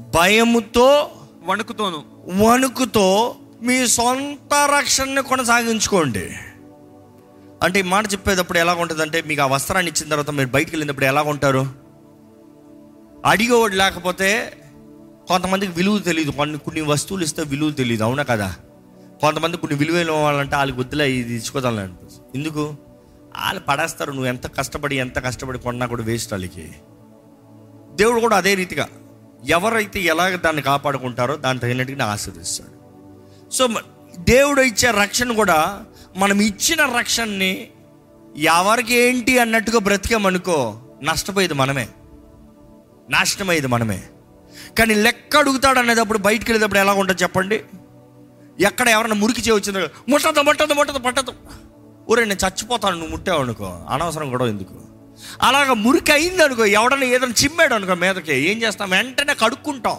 భయముతో 0.01 1.11
వణుకుతోను. 1.45 2.05
వణుకుతో 2.45 3.37
మీ 3.63 3.87
సొంత 3.87 4.55
రక్షణని 4.79 5.23
కొనసాగించుకోండి. 5.23 6.31
అంటే 7.63 7.79
ఈ 7.79 7.83
మాట 7.83 8.13
చెప్పేటప్పుడు 8.13 8.59
ఎలా 8.59 8.75
ఉంటుందంటే 8.75 9.23
మీకు 9.27 9.43
ఆ 9.43 9.47
వస్త్రాన్ని 9.47 9.93
ఇచ్చిన 9.93 10.11
తర్వాత 10.11 10.31
మీరు 10.31 10.49
బయటికి 10.49 10.77
వెళ్ళినప్పుడు 10.77 11.05
ఎలా 11.05 11.23
ఉంటారు? 11.23 11.67
అడిగేవాడు 13.25 13.75
లేకపోతే 13.75 14.59
కొంతమందికి 15.29 15.73
విలువ 15.73 15.99
తెలియదు 15.99 16.31
కొన్ని 16.31 16.59
కొన్ని 16.59 16.81
వస్తువులు 16.81 17.25
ఇస్తే 17.25 17.43
విలువ 17.43 17.71
తెలియదు 17.71 18.05
అవునా 18.05 18.23
కదా? 18.23 18.55
కొంతమంది 19.21 19.57
కొన్ని 19.57 19.79
విలువైన 19.79 20.11
వాళ్ళంటే 20.11 20.57
వాళ్ళకి 20.57 20.81
వద్దులే 20.81 21.13
ఇది 21.13 21.35
ఇచ్చుకోదాలని 21.35 21.81
అనిపిస్తుంది. 21.81 22.39
ఎందుకు? 22.39 22.75
వాళ్ళు 23.37 23.61
పడేస్తారు 23.61 24.11
నువ్వు 24.11 24.27
ఎంత 24.27 24.47
కష్టపడి 24.47 24.97
ఎంత 24.99 25.25
కష్టపడి 25.25 25.59
కొన్నా 25.59 25.87
కూడా 25.87 26.03
వేస్ట్ 26.03 26.33
వాళ్ళకి 26.33 26.73
దేవుడు 27.95 28.21
కూడా 28.21 28.37
అదే 28.37 28.55
రీతిగా 28.55 28.89
ఎవరైతే 29.49 30.01
ఎలాగ 30.01 30.37
దాన్ని 30.37 30.63
కాపాడుకుంటారో 30.63 31.37
దాన్ని 31.37 31.61
తగినట్టుగా 31.61 32.05
ఆశీర్దిస్తాడు 32.05 32.77
సో 33.51 33.69
దేవుడు 34.19 34.61
ఇచ్చే 34.61 34.91
రక్షణ 34.91 35.33
కూడా 35.33 35.85
మనం 36.17 36.41
ఇచ్చిన 36.41 36.99
రక్షణని 36.99 37.69
ఎవరికి 38.37 38.95
ఏంటి 38.95 39.39
అన్నట్టుగా 39.39 39.79
బ్రతికామనుకో 39.79 40.81
నష్టపోయేది 41.03 41.55
మనమే. 41.55 41.89
నాశనమయ్యేది 43.11 43.67
మనమే. 43.67 44.03
కానీ 44.79 44.95
లెక్క 44.95 45.37
అడుగుతాడు 45.37 45.79
అనేటప్పుడు 45.79 46.19
బయటికి 46.19 46.53
వెళ్ళేటప్పుడు 46.53 46.79
ఎలా 46.79 46.93
ఉంటుంది 46.93 47.23
చెప్పండి? 47.23 47.65
ఎక్కడ 48.61 48.89
ఎవరైనా 48.89 49.15
మురికి 49.15 49.41
చేయవచ్చిందో 49.41 49.81
ముట్టదు 50.09 50.41
ముట్టదు 50.41 50.73
ముట్టదు 50.75 50.99
పట్టదు. 50.99 51.33
ఊరే 52.11 52.25
నేను 52.25 52.47
చచ్చిపోతాను 52.47 52.97
నువ్వు 52.97 53.11
ముట్టావు 53.11 53.43
అనుకో. 53.43 53.81
అనవసరం 53.89 54.31
కూడా 54.31 54.47
ఎందుకు? 54.47 54.75
అలాగ 55.43 55.73
మురికి 55.73 56.13
అయింది 56.13 56.43
అనుకో 56.43 56.65
ఎవడన్నా 56.65 57.07
ఏదైనా 57.07 57.33
చిమ్మాడు 57.45 57.75
అనుకో 57.75 57.95
మీదకి 57.95 58.35
ఏం 58.35 58.63
చేస్తాం? 58.63 58.91
వెంటనే 58.91 59.35
కడుక్కుంటాం. 59.35 59.97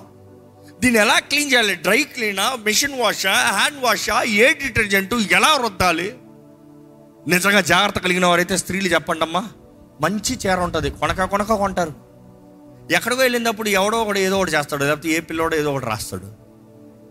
దీన్ని 0.80 1.00
ఎలా 1.00 1.20
క్లీన్ 1.20 1.52
చేయాలి? 1.52 1.76
డ్రై 1.76 2.04
క్లీనా 2.04 2.58
మిషన్ 2.66 3.00
వాషా 3.00 3.34
హ్యాండ్ 3.34 3.84
వాషా 3.84 4.22
ఏ 4.22 4.54
డిటర్జెంట్ 4.54 5.14
ఎలా 5.14 5.60
రుద్దాలి? 5.64 6.16
నిజంగా 7.28 7.62
జాగ్రత్త 7.62 8.00
కలిగిన 8.00 8.26
వారైతే 8.26 8.58
స్త్రీలు 8.58 8.88
చెప్పండి 8.88 9.24
అమ్మా. 9.24 9.48
మంచి 10.02 10.40
చీర 10.48 10.60
ఉంటుంది. 10.60 10.90
కొనక 10.90 11.24
కొనక 11.24 11.54
కొంటారు. 11.54 11.94
ఎక్కడికో 12.92 13.22
వెళ్ళినప్పుడు 13.22 13.70
ఎవడో 13.70 14.02
ఒకటి 14.02 14.20
ఏదో 14.20 14.38
ఒకటి 14.38 14.52
చేస్తాడు 14.52 14.84
లేకపోతే 14.84 15.10
ఏ 15.10 15.20
పిల్లోడో 15.20 15.58
ఏదో 15.58 15.74
ఒకటి 15.74 15.86
రాస్తాడు. 15.86 16.32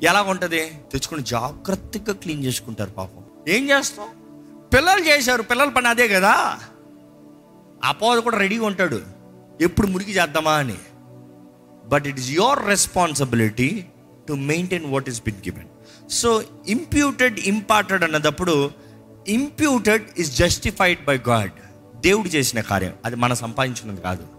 ఎలా 0.05 0.23
ఉంటుంది 0.23 0.59
తెచ్చుకుని 0.59 1.23
జాగ్రత్తగా 1.23 2.15
క్లీన్ 2.15 2.45
చేసుకుంటారు 2.45 2.91
పాపం. 2.91 3.25
ఏం 3.49 3.71
చేస్తాం? 3.71 4.07
పిల్లలు 4.77 5.01
చేశారు 5.01 5.43
పిల్లల 5.43 5.69
పని 5.69 5.89
అదే 5.89 6.09
కదా? 6.09 6.59
అపోజ 7.85 8.19
కూడా 8.19 8.39
రెడీగా 8.39 8.67
ఉంటాడు. 8.67 9.01
ఎప్పుడు 9.61 9.87
మురికి 9.87 10.13
చేద్దామా 10.13 10.53
అని. 10.53 10.77
But 11.87 12.07
it 12.07 12.19
is 12.19 12.31
your 12.31 12.67
responsibility 12.67 13.85
to 14.29 14.33
maintain 14.33 14.85
what 14.87 15.09
is 15.09 15.23
been 15.23 15.37
given 15.37 16.09
so 16.09 16.45
imputed 16.69 17.39
imparted 17.39 18.05
అన్నదప్పుడు 18.05 18.71
imputed 19.29 20.05
is 20.19 20.39
justified 20.39 21.05
by 21.05 21.19
God 21.29 21.53
దేవుడు 22.01 22.29
చేసిన 22.29 22.61
కార్యం. 22.61 22.93
అది 23.05 23.17
మనం 23.17 23.37
సంపాదించినది 23.37 24.01
కాదు. 24.01 24.36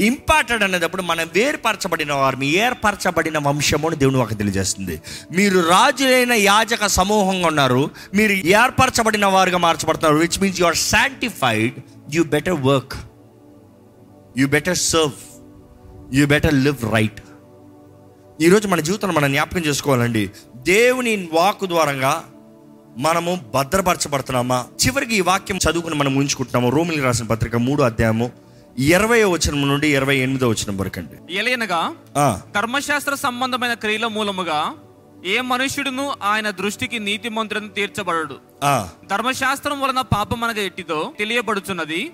ఇంపార్టెడ్ 0.00 0.62
అనేటప్పుడు 0.62 1.02
మనం 1.02 1.28
వేరుపరచబడిన 1.34 2.12
వారు 2.12 2.36
మీ 2.36 2.46
ఏర్పరచబడిన 2.46 3.38
వంశము 3.38 3.88
అని 3.88 3.96
దేవుని 3.96 4.16
ఒక 4.16 4.38
తెలియజేస్తుంది. 4.38 5.02
మీరు 5.32 5.58
రాజులైన 5.60 6.32
యాజక 6.32 6.86
సమూహంగా 6.86 7.46
ఉన్నారు 7.46 7.90
మీరు 8.14 8.32
ఏర్పరచబడిన 8.32 9.26
వారుగా 9.26 9.58
మార్చబడుతున్నారు 9.58 10.16
which 10.20 10.42
means 10.42 10.60
you 10.60 10.66
are 10.66 10.76
sanctified 10.76 11.74
you 12.14 12.24
better 12.24 12.60
work 12.60 12.92
you 14.38 14.48
better 14.48 14.76
serve 14.76 15.12
you 16.14 16.26
better 16.26 16.54
live 16.54 16.92
right 16.92 17.20
ఈరోజు 18.42 18.68
మన 18.68 18.80
జీవితంలో 18.80 19.14
మనం 19.14 19.32
జ్ఞాపకం 19.32 19.60
చేసుకోవాలండి 19.60 20.30
దేవుని 20.56 21.28
వాకు 21.32 21.66
ద్వారంగా 21.66 22.24
మనము 22.98 23.40
భద్రపరచబడుతున్నామా? 23.54 24.64
చివరికి 24.86 25.16
ఈ 25.16 25.20
వాక్యం 25.20 25.56
చదువుకుని 25.56 25.94
మనం 25.94 26.16
ఉంచుకుంటున్నాము 26.16 26.76
రోమిలి 26.76 27.02
రాసిన 27.02 27.26
పత్రిక 27.26 27.56
మూడు 27.56 27.82
అధ్యాయము 27.82 28.30
ఇరవై 28.78 29.22
వచనం 29.22 29.68
నుండి 29.68 29.88
ఇరవై 29.88 30.16
ఎనిమిదో 30.16 30.48
వచనం 30.48 30.76
వరకు 30.76 30.98
అండి 30.98 31.34
ఎలయనగా 31.34 31.94
ధర్మశాస్త్ర 32.54 33.14
సంబంధమైన 33.14 33.74
క్రియల 33.74 34.06
మూలముగా 34.06 34.74
ఏ 35.24 35.40
మనుష్యుడును 35.40 36.14
ఆయన 36.22 36.50
దృష్టికి 36.50 36.98
నీతి 36.98 37.28
మంత్రులను 37.28 37.68
తీర్చబడడు 37.68 38.36
ధర్మశాస్త్రం 39.06 39.80
వలన 39.80 40.00
పాపం 40.00 40.44
అనగా 40.44 40.62
ఎట్టిదో 40.62 41.12
తెలియబడుచున్నది. 41.18 42.12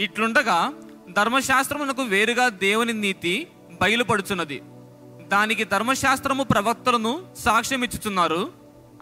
ఇట్లుండగా 0.00 0.72
ధర్మశాస్త్రమునకు 1.10 2.02
వేరుగా 2.02 2.48
దేవుని 2.48 2.92
నీతి 2.92 3.46
బయలుపడుచున్నది. 3.82 4.62
దానికి 5.28 5.64
ధర్మశాస్త్రము 5.64 6.42
ప్రవక్తలను 6.42 7.24
సాక్ష్యం 7.44 7.84
ఇచ్చుచున్నారు 7.84 8.52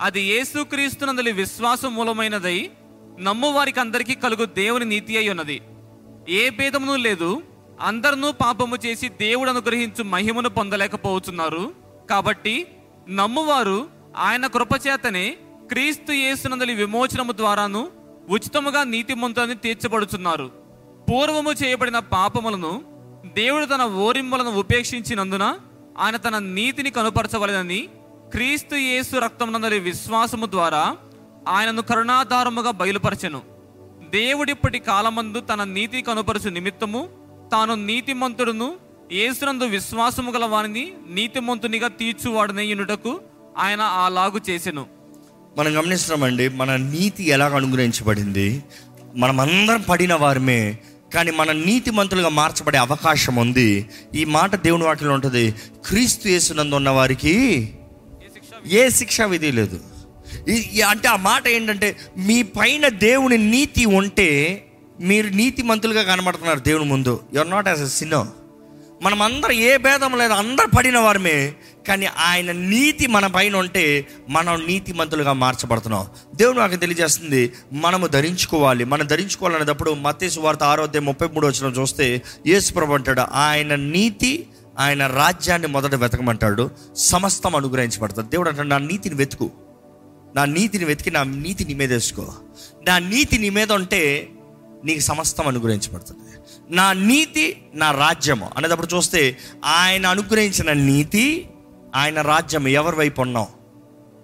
అది 0.01 0.21
యేసుక్రీస్తునందలి 0.21 1.33
విశ్వాసం 1.33 1.95
మూలమైనదై 1.95 2.71
నమ్ము 3.21 3.51
వారికి 3.51 3.81
అందరికీ 3.81 4.15
కలుగు 4.15 4.45
దేవుని 4.45 4.85
నీతి 4.85 5.19
అయి 5.19 5.29
ఉన్నది 5.29 5.61
ఏ 6.29 6.51
భేదమును 6.51 6.97
లేదు. 6.97 7.43
అందరినూ 7.81 8.33
పాపము 8.33 8.77
చేసి 8.87 9.09
దేవుడు 9.09 9.51
అనుగ్రహించు 9.51 10.05
మహిమను 10.05 10.49
పొందలేకపోతున్నారు. 10.49 11.73
కాబట్టి 12.11 12.67
నమ్మువారు 13.09 13.89
ఆయన 14.17 14.47
కృపచేతనే 14.47 15.37
క్రీస్తు 15.69 16.13
యేసునందలి 16.13 16.75
విమోచనము 16.75 17.33
ద్వారాను 17.33 17.89
ఉచితముగా 18.29 18.85
నీతిమంతులని 18.85 19.55
తీర్చబడుచున్నారు. 19.55 20.51
పూర్వము 21.11 21.53
చేయబడిన 21.53 21.99
పాపములను 21.99 22.85
దేవుడు 23.35 23.65
తన 23.65 23.83
ఓరింపులను 23.83 24.59
ఉపేక్షించినందున 24.59 25.59
ఆయన 25.99 26.17
తన 26.17 26.39
నీతిని 26.39 26.91
కనుపరచవలెనని 26.91 27.89
క్రీస్తు 28.31 28.75
యేసు 28.75 29.17
రక్తమునందలి 29.17 29.79
విశ్వాసము 29.79 30.47
ద్వారా 30.47 30.97
ఆయనను 31.49 31.83
కరుణాధారముగా 31.83 32.71
బయలుపరచెను. 32.71 33.56
దేవుడిప్పటి 34.15 34.79
కాలమందు 34.79 35.41
తన 35.41 35.65
నీతి 35.65 36.03
కనుపరచు 36.03 36.51
నిమిత్తము 36.51 37.09
తాను 37.53 37.75
నీతిమంతుడును 37.75 38.77
యేసునందు 39.13 39.65
విశ్వాసము 39.65 40.31
గల 40.33 40.45
వారిని 40.45 40.93
నీతిమంతునిగా 41.11 41.89
తీర్చువాడనయ్యునుటకు 41.89 43.21
ఆయన 43.59 43.81
అలాగు 43.81 44.41
చేసెను. 44.51 44.87
మనం 45.59 45.79
గమనిస్తున్నామండి 45.79 46.49
మన 46.49 46.77
నీతి 46.77 47.29
ఎలా 47.29 47.47
అనుగ్రహించబడింది? 47.47 48.63
మనమందరం 49.15 49.81
పడిన 49.81 50.15
వారమే 50.15 50.79
కానీ 51.15 51.31
మన 51.31 51.53
నీతి 51.53 51.91
మంతులుగా 51.91 52.29
మార్చబడే 52.29 52.79
అవకాశం 52.79 53.37
ఉంది. 53.37 53.87
ఈ 54.15 54.25
మాట 54.25 54.55
దేవుని 54.55 54.85
వాటిలో 54.85 55.13
ఉంటుంది 55.13 55.55
క్రీస్తు 55.87 56.29
యేసునందు 56.29 56.75
ఉన్న 56.75 56.91
వారికి 56.91 57.35
ఏ 58.67 58.89
శిక్షా 58.89 59.27
విధి 59.27 59.53
లేదు. 59.53 59.81
అంటే 60.89 61.09
ఆ 61.09 61.17
మాట 61.17 61.49
ఏంటంటే 61.49 61.97
మీ 62.17 62.43
పైన 62.43 62.89
దేవుని 62.89 63.39
నీతి 63.39 63.85
ఉంటే 63.85 64.63
మీరు 65.01 65.29
నీతి 65.29 65.63
మంతులుగా 65.63 66.03
కనబడుతున్నారు 66.03 66.59
దేవుని 66.59 66.85
ముందు. 66.85 67.21
Your 67.35 67.51
not 67.51 67.69
as 67.69 67.81
a 67.81 67.87
sinner 67.87 68.27
మనం 69.03 69.23
అందరం 69.23 69.53
ఏ 69.53 69.77
భేదం 69.77 70.19
లేదు 70.19 70.33
అందరు 70.33 70.67
పడిన 70.77 70.99
వారమే 70.99 71.53
కానీ 71.89 72.07
ఆయన 72.07 72.53
నీతి 72.53 73.07
మన 73.07 73.27
పైన 73.27 73.57
ఉంటే 73.57 74.07
మనం 74.29 74.67
నీతి 74.67 74.93
మంతులుగా 74.93 75.33
మార్చబడుతున్నాం. 75.33 76.07
దేవుడు 76.37 76.59
నాకు 76.59 76.77
తెలియజేస్తుంది 76.77 77.53
మనము 77.73 78.07
ధరించుకోవాలి. 78.07 78.85
మనం 78.85 79.07
ధరించుకోవాలనేటప్పుడు 79.07 79.91
మతేసు 79.91 80.41
వార్త 80.41 80.63
ఆరోగ్యం 80.63 81.05
ముప్పై 81.05 81.29
మూడు 81.29 81.47
వచ్చిన 81.47 81.73
చూస్తే 81.73 82.23
యేసుప్రభు 82.47 82.93
అంటాడు 82.93 83.21
ఆయన 83.21 83.75
నీతి 83.75 84.47
ఆయన 84.79 85.07
రాజ్యాన్ని 85.07 85.69
మొదట 85.69 85.95
వెతకమంటాడు. 85.95 86.71
సమస్తం 86.97 87.57
అనుగ్రహించబడతాడు. 87.57 88.27
దేవుడు 88.27 88.49
అంటాడు 88.49 88.69
నా 88.69 88.79
నీతిని 88.79 89.15
వెతుకు. 89.15 89.51
నా 90.37 90.45
నీతిని 90.45 90.85
వెతికి 90.85 91.11
నా 91.11 91.23
నీతి 91.23 91.65
నీ 91.65 91.75
మీద 91.75 91.93
వేసుకో. 91.93 92.33
నా 92.87 92.99
నీతి 92.99 93.39
నీ 93.39 93.51
మీద 93.51 93.73
ఉంటే 93.73 94.29
నీకు 94.85 95.01
సమస్తం 95.01 95.47
అనుగ్రహించబడుతుంది. 95.47 96.33
నా 96.71 96.93
నీతి 96.93 97.65
నా 97.75 97.91
రాజ్యము 97.91 98.51
అనేటప్పుడు 98.57 98.97
చూస్తే 98.97 99.39
ఆయన 99.65 100.07
అనుగ్రహించిన 100.07 100.73
నీతి 100.73 101.49
ఆయన 101.95 102.23
రాజ్యం 102.23 102.69
ఎవరి 102.69 102.97
వైపు 102.97 103.21
ఉన్నాం 103.21 103.47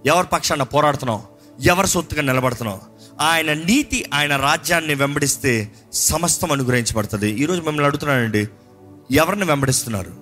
ఎవరి 0.06 0.26
పక్షాన 0.26 0.62
పోరాడుతున్నావు? 0.62 1.22
ఎవరి 1.60 1.86
సొత్తుగా 1.86 2.22
నిలబడుతున్నాం 2.22 2.80
ఆయన 3.20 3.52
నీతి 3.52 4.10
ఆయన 4.14 4.36
రాజ్యాన్ని 4.36 4.94
వెంబడిస్తే 4.94 5.72
సమస్తం 5.92 6.52
అనుగ్రహించబడుతుంది. 6.52 7.30
ఈరోజు 7.30 7.60
మిమ్మల్ని 7.60 7.84
అడుగుతున్నానండి 7.84 8.48
ఎవరిని 9.10 9.44
వెంబడిస్తున్నారు? 9.44 10.12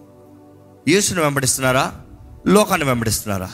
యేసుని 0.88 1.20
వెంబడిస్తున్నారా? 1.20 2.00
లోకాన్ని 2.46 2.86
వెంబడిస్తున్నారా? 2.86 3.50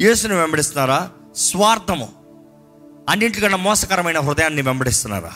యేసుని 0.00 0.34
వెంబడిస్తున్నారా? 0.34 1.10
స్వార్థము. 1.36 2.08
అన్నింటికన్నా 3.08 3.58
మోసకరమైన 3.58 4.20
హృదయాన్ని 4.20 4.62
వెంబడిస్తున్నారా? 4.62 5.32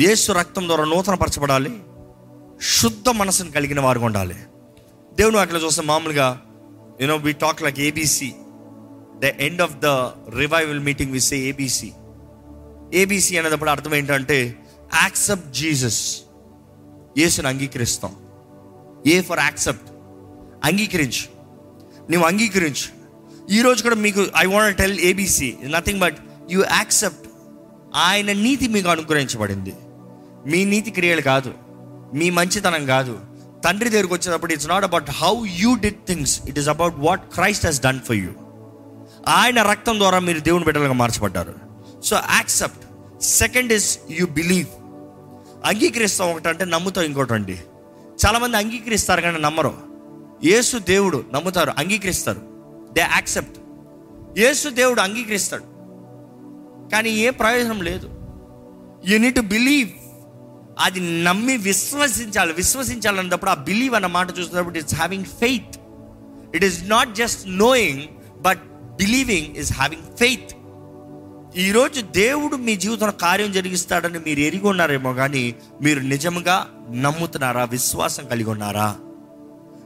యేసు 0.00 0.32
రక్తం 0.32 0.66
ద్వారా 0.66 0.84
నూతనపరచబడాలి. 0.84 1.82
శుద్ధ 2.62 3.08
మనసును 3.08 3.50
కలిగిన 3.50 3.80
వారు 3.80 4.00
ఉండాలి. 4.00 4.34
దేవుని 5.14 5.36
వాటిలో 5.36 5.58
చూస్తే 5.58 5.82
మామూలుగా 5.82 6.42
you know 7.00 7.16
we 7.16 7.32
talk 7.32 7.62
like 7.62 7.80
ABC 7.80 8.32
the 9.18 9.24
end 9.24 9.62
of 9.62 9.74
the 9.74 9.86
revival 10.38 10.78
meeting 10.78 11.12
with 11.12 11.34
ABC 11.34 11.92
ABC 12.94 13.36
అనేటప్పుడు 13.36 13.70
అర్థం 13.70 13.94
ఏంటంటే 13.94 14.58
యాక్సెప్ట్ 14.94 15.52
జీసస్ 15.52 16.20
యేసుని 17.18 17.48
అంగీకరిస్తాం. 17.48 18.16
ఏ 19.06 19.22
ఫర్ 19.22 19.38
యాక్సెప్ట్ 19.38 19.90
అంగీకరించు. 20.64 21.26
నువ్వు 22.10 22.28
అంగీకరించు. 22.28 22.99
ఈరోజు 23.50 23.82
కూడా 23.82 23.94
మీకు 23.94 24.26
I 24.38 24.46
want 24.46 24.78
tell 24.78 24.98
ABC 25.00 25.56
nothing 25.64 26.00
but 26.00 26.16
you 26.50 26.64
accept 26.72 27.28
ఆయన 27.94 28.32
నీతి 28.32 28.68
మీకు 28.68 28.88
అనుగ్రహించబడింది. 28.88 29.72
మీ 30.46 30.64
నీతి 30.64 30.90
క్రియలు 30.90 31.20
కాదు 31.20 31.54
మీ 32.14 32.30
మంచితనం 32.30 32.86
కాదు. 32.86 33.18
తండ్రి 33.64 33.90
దగ్గరికి 33.90 34.14
వచ్చేటప్పుడు 34.14 34.52
it's 34.52 34.68
not 34.68 34.84
about 34.84 35.10
how 35.10 35.46
you 35.46 35.74
did 35.74 36.06
things 36.06 36.40
it 36.48 36.58
is 36.58 36.68
about 36.68 36.94
what 36.98 37.20
Christ 37.20 37.66
he's 37.66 37.80
done 37.80 38.00
for 38.00 38.16
you 38.16 38.30
ఆయన 39.28 39.62
రక్తం 39.62 39.98
ద్వారా 39.98 40.18
మీరు 40.18 40.40
దేవుని 40.40 40.64
బిడ్డలుగా 40.64 40.92
మార్చబడ్డారు. 40.92 41.54
So 42.04 42.16
accept 42.16 42.84
second 43.22 43.72
is 43.72 43.98
you 44.10 44.26
believe 44.26 44.66
అంగీకరిస్తాం 45.64 46.30
ఒకటంటే 46.30 46.64
నమ్ముతాం 46.64 47.04
ఇంకోటి 47.04 47.32
అండి. 47.32 47.58
చాలామంది 48.26 48.56
అంగీకరిస్తారు 48.56 49.20
కానీ 49.20 49.38
నమ్మరు. 49.38 49.74
యేసు 50.44 50.76
దేవుడు 50.78 51.24
నమ్ముతారు 51.32 51.72
అంగీకరిస్తారు. 51.78 52.49
దే 52.92 53.00
యాక్సెప్ట్ 53.00 53.58
యేసు 54.38 54.68
దేవుడు 54.68 55.00
అంగీకరిస్తాడు. 55.00 55.62
కానీ 56.92 57.10
ఏ 57.10 57.30
ప్రయోజనం 57.30 57.82
లేదు. 57.82 58.10
యూ 59.06 59.30
టు 59.30 59.40
బిలీవ్ 59.40 59.88
అది 60.78 61.24
నమ్మి 61.24 61.56
విశ్వసించాలి. 61.56 62.52
విశ్వసించాలన్నప్పుడు 62.52 63.50
ఆ 63.50 63.54
బిలీవ్ 63.54 63.94
అన్న 63.94 64.06
మాట 64.06 64.38
చూసినప్పుడు 64.38 64.78
it's 64.78 64.94
having 64.94 65.24
faith 65.24 65.76
it 66.54 66.64
is 66.64 66.88
not 66.88 67.14
just 67.14 67.48
knowing 67.48 68.02
but 68.40 68.60
believing 68.96 69.56
is 69.56 69.72
having 69.72 70.16
faith 70.16 70.50
ఈరోజు 71.56 72.00
దేవుడు 72.00 72.56
మీ 72.56 72.76
జీవితంలో 72.76 73.12
కార్యం 73.12 73.52
జరిగిస్తాడని 73.52 74.18
మీరు 74.18 74.40
ఎరిగి 74.40 74.66
ఉన్నారేమో 74.66 75.14
కానీ 75.14 75.54
మీరు 75.82 76.00
నిజంగా 76.00 76.66
నమ్ముతున్నారా? 76.90 77.64
విశ్వాసం 77.64 78.26
కలిగి 78.26 78.50
ఉన్నారా? 78.50 78.96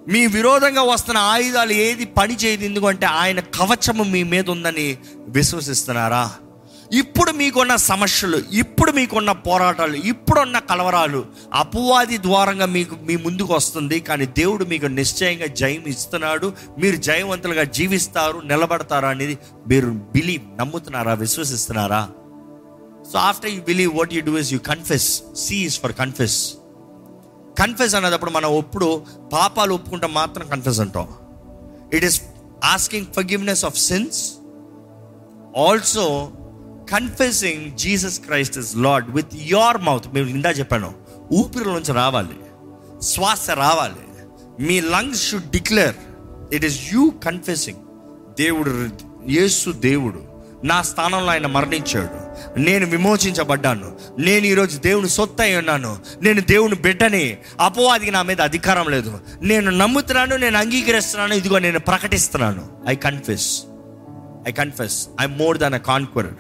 మీ 0.09 0.27
విరోధంగా 0.27 0.83
వస్తున్న 0.83 1.19
ఆయుధాలు 1.19 1.73
ఏది 1.73 2.05
పని 2.05 2.35
చేయదు. 2.35 2.65
ఎందుకంటే 2.65 3.07
ఆయన 3.07 3.41
కవచము 3.41 4.05
మీ 4.05 4.23
మీద 4.23 4.51
ఉందని 4.51 4.99
విశ్వసిస్తున్నారా? 5.29 6.31
ఇప్పుడు 6.93 7.31
మీకున్న 7.31 7.77
సమస్యలు 7.77 8.39
ఇప్పుడు 8.53 8.93
మీకున్న 8.93 9.33
పోరాటాలు 9.33 9.97
ఇప్పుడున్న 9.97 10.59
కలవరాలు 10.59 11.25
అపవాది 11.53 12.19
ద్వారంగా 12.19 12.67
మీకు 12.67 12.97
మీ 13.03 13.17
ముందుకు 13.17 13.55
వస్తుంది. 13.55 14.01
కానీ 14.01 14.27
దేవుడు 14.27 14.65
మీకు 14.65 14.87
నిశ్చయంగా 14.87 15.47
జయం 15.47 15.85
ఇస్తున్నాడు. 15.87 16.53
మీరు 16.79 16.97
జయవంతులుగా 16.97 17.63
జీవిస్తారు 17.63 18.39
నిలబడతారా 18.39 19.09
అనేది 19.09 19.39
మీరు 19.69 19.87
బిలీవ్ 19.87 20.59
నమ్ముతున్నారా 20.59 21.15
విశ్వసిస్తున్నారా? 21.15 22.09
So 23.13 23.19
after 23.19 23.51
you 23.51 23.61
believe 23.61 23.95
what 23.95 24.15
you 24.15 24.21
do 24.21 24.39
is 24.39 24.53
you 24.53 24.59
confess 24.59 25.23
see 25.37 25.57
is 25.57 25.81
for 25.81 25.93
confess 25.93 26.55
confess 27.59 27.95
అనేటప్పుడు 27.95 28.31
మనం 28.31 28.59
ఎప్పుడు 28.59 29.07
పాపాలు 29.33 29.75
ఒప్పుకుంటే 29.75 30.07
మాత్రం 30.07 30.49
కన్ఫెస్ 30.49 30.81
అంటాం. 30.81 31.09
It 31.93 32.05
is 32.05 32.23
asking 32.65 33.07
forgiveness 33.07 33.65
of 33.65 33.79
sins 33.79 34.33
also 35.59 36.31
confessing 36.91 37.73
Jesus 37.73 38.21
Christ 38.21 38.59
is 38.59 38.77
Lord 38.77 39.11
with 39.11 39.35
your 39.35 39.79
mouth 39.79 40.15
మేము 40.15 40.29
ఇందా 40.29 40.51
చెప్పాను. 40.51 40.93
ఊపిరి 41.33 41.65
నుంచి 41.65 41.93
రావాలి. 41.93 42.37
శ్వాస 43.03 43.51
రావాలి. 43.51 44.05
మీ 44.67 44.81
lungs 44.81 45.31
should 45.31 45.51
declare 45.51 45.95
it 46.55 46.65
is 46.65 46.95
you 46.95 47.13
confessing 47.25 47.79
దేవుడు 48.39 48.89
యేసు 49.31 49.71
దేవుడు. 49.71 50.34
నా 50.65 50.83
స్థానంలో 50.83 51.33
ఆయన 51.33 51.47
మరణించాడు. 51.47 52.25
నేను 52.59 52.87
విమోచించబడ్డాను. 52.87 53.97
నేను 54.19 54.47
ఈరోజు 54.47 54.79
దేవుని 54.79 55.09
సొత్తు 55.09 55.43
అయి 55.43 55.57
ఉన్నాను. 55.57 55.99
నేను 56.23 56.41
దేవుని 56.41 56.75
బిడ్డని 56.75 57.37
అపవాదికి 57.61 58.11
నా 58.11 58.23
మీద 58.23 58.41
అధికారం 58.41 58.89
లేదు. 58.89 59.19
నేను 59.43 59.71
నమ్ముతున్నాను 59.71 60.37
నేను 60.37 60.59
అంగీకరిస్తున్నాను. 60.59 61.35
ఇదిగో 61.35 61.59
నేను 61.59 61.79
ప్రకటిస్తున్నాను. 61.79 62.69
I 62.89 62.95
confess 62.95 63.63
I 64.49 64.53
confess 64.53 65.09
I 65.21 65.27
more 65.27 65.59
than 65.59 65.75
a 65.75 65.77
conqueror 65.77 66.35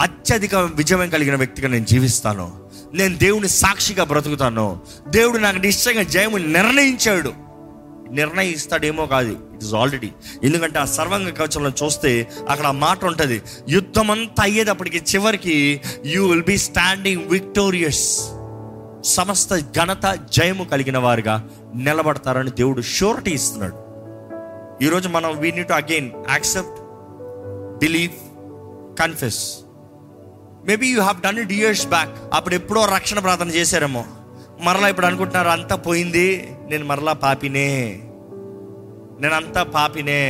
అత్యధిక 0.00 0.54
విజయం 0.54 1.10
కలిగిన 1.10 1.34
వ్యక్తిగా 1.34 1.68
నేను 1.68 1.84
జీవిస్తాను. 1.84 2.62
నేను 2.94 3.16
దేవుని 3.16 3.48
సాక్షిగా 3.48 4.04
బ్రతుకుతాను. 4.04 4.80
దేవుడు 5.08 5.38
నాకు 5.38 5.56
నిశ్చయంగా 5.56 6.02
జయము 6.02 6.36
నిర్ణయించాడు. 6.36 7.32
నిర్ణయిస్తాడేమో 8.12 9.06
కాదు. 9.06 9.32
ఇట్ 9.54 9.64
ఇస్ 9.64 9.74
ఆల్రెడీ 9.74 10.10
ఎందుకంటే 10.44 10.78
ఆ 10.78 10.84
సర్వంగ 10.84 11.28
కవచంలో 11.28 11.72
చూస్తే 11.84 12.28
అక్కడ 12.48 12.66
ఆ 12.66 12.70
మాట 12.70 13.04
ఉంటుంది. 13.04 13.42
యుద్ధం 13.68 14.10
అంతా 14.10 14.42
అయ్యేటప్పటికి 14.42 14.98
చివరికి 15.14 15.80
you 16.06 16.26
will 16.26 16.44
be 16.44 16.58
standing 16.58 17.30
victorious 17.30 18.30
సమస్త 19.04 19.56
ఘనత 19.56 20.18
జయము 20.32 20.64
కలిగిన 20.64 20.98
వారుగా 20.98 21.48
నిలబడతారని 21.74 22.50
దేవుడు 22.50 22.82
షూరిటీ 22.82 23.30
ఇస్తున్నాడు. 23.30 23.78
ఈరోజు 24.84 25.08
మనం 25.08 25.40
we 25.40 25.50
need 25.52 25.62
to 25.62 25.72
again 25.72 26.10
accept 26.30 26.78
believe 27.78 28.16
confess 28.98 29.58
maybe 30.66 30.86
you 30.88 31.00
have 31.00 31.20
done 31.22 31.38
it 31.38 31.52
years 31.52 31.86
back 31.86 32.10
అప్పుడు 32.34 32.54
ఎప్పుడో 32.54 32.84
రక్షణ 32.84 33.18
ప్రార్థన 33.18 33.48
చేశారేమో. 33.48 34.04
మరలా 34.60 34.88
ఇప్పుడు 34.88 35.06
అనుకుంటున్నారు 35.06 35.48
అంతా 35.48 35.76
పోయింది. 35.76 36.26
నేను 36.72 36.84
మరలా 36.84 37.12
పాపినే. 37.12 38.00
నేను 39.20 39.34
అంతా 39.34 39.62
పాపినే. 39.62 40.22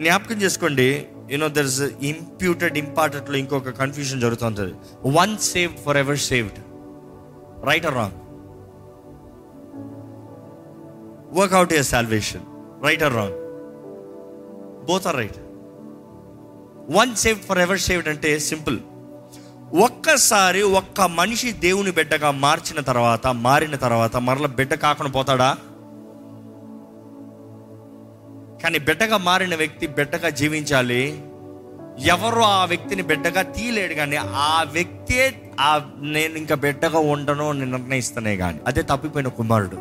జ్ఞాపకం 0.00 0.42
చేసుకోండి 0.42 1.06
you know 1.30 1.48
there 1.48 1.66
is 1.66 1.82
imputed 1.82 2.78
ఇంపార్టెంట్లో 2.78 3.36
ఇంకొక 3.36 3.70
కన్ఫ్యూజన్ 3.70 4.20
జరుగుతుంటుంది. 4.20 4.74
One 5.18 5.36
saved 5.38 5.78
for 5.78 5.96
ever 5.96 6.18
saved 6.18 6.58
right 7.66 7.86
or 7.86 7.94
wrong 7.94 8.18
work out 11.38 11.72
your 11.72 11.84
salvation 11.84 12.42
right 12.84 13.02
or 13.02 13.14
wrong 13.14 13.38
both 14.86 15.06
are 15.06 15.16
right 15.16 15.38
one 16.90 17.14
saved 17.14 17.42
for 17.42 17.58
ever 17.58 17.78
saved 17.78 18.08
అంటే 18.08 18.38
సింపుల్ 18.38 18.78
ఒక్కసారి 19.74 20.62
ఒక్క 20.62 21.00
మనిషి 21.00 21.52
దేవుని 21.52 21.90
బిడ్డగా 21.90 22.30
మార్చిన 22.30 22.80
తర్వాత 22.80 23.26
మారిన 23.26 23.76
తర్వాత 23.76 24.16
మరల 24.16 24.46
బిడ్డ 24.46 24.74
కాకుండా 24.74 25.12
పోతాడా? 25.12 25.56
కానీ 28.62 28.78
బిడ్డగా 28.78 29.16
మారిన 29.16 29.54
వ్యక్తి 29.54 29.86
బిడ్డగా 29.86 30.28
జీవించాలి. 30.28 31.22
ఎవరు 32.00 32.40
ఆ 32.40 32.64
వ్యక్తిని 32.64 33.02
బిడ్డగా 33.02 33.42
తీయలేడు 33.42 33.94
కానీ 33.94 34.16
ఆ 34.16 34.64
వ్యక్తే 34.72 35.52
ఆ 35.60 35.90
నేను 36.00 36.34
ఇంకా 36.34 36.54
బిడ్డగా 36.54 36.98
ఉండను 36.98 37.50
అని 37.50 37.70
నిర్ణయిస్తానే 37.70 38.36
కానీ 38.36 38.60
అదే 38.66 38.82
తప్పిపోయిన 38.82 39.28
కుమారుడు. 39.28 39.76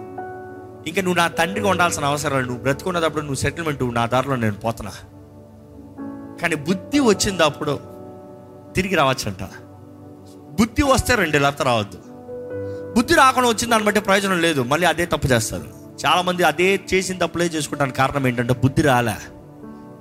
ఇంకా 0.90 1.02
నువ్వు 1.02 1.18
నా 1.18 1.28
తండ్రిగా 1.28 1.70
ఉండాల్సిన 1.70 2.06
అవసరం 2.06 2.38
లేదు. 2.38 2.48
నువ్వు 2.48 2.64
బ్రతుకున్నప్పుడు 2.64 3.22
నువ్వు 3.22 3.36
సెటిల్మెంట్ 3.36 3.84
నా 3.84 4.06
దారిలో 4.06 4.36
నేను 4.36 4.56
పోతున్నా. 4.56 4.92
కానీ 6.42 6.56
బుద్ధి 6.56 7.00
వచ్చింది 7.00 7.44
అప్పుడు 7.44 7.80
తిరిగి 8.76 8.96
రావచ్చంట. 8.96 9.71
బుద్ధి 10.62 10.84
వస్తే 10.84 11.16
రెండు 11.16 11.38
లేకపోతే 11.38 11.64
రావద్దు. 11.64 11.98
బుద్ధి 12.94 13.16
రాకుండా 13.16 13.50
వచ్చింది 13.50 13.70
దాన్ని 13.70 13.86
బట్టి 13.86 14.02
ప్రయోజనం 14.02 14.42
లేదు. 14.42 14.62
మళ్ళీ 14.62 14.88
అదే 14.88 15.06
తప్పు 15.06 15.28
చేస్తారు. 15.28 15.66
చాలామంది 16.06 16.44
అదే 16.44 16.80
చేసిన 16.94 17.18
తప్పులే 17.18 17.46
చేసుకుంటాను 17.46 17.92
కారణం 17.92 18.28
ఏంటంటే 18.28 18.54
బుద్ధి 18.54 18.82
రాలే. 18.82 19.14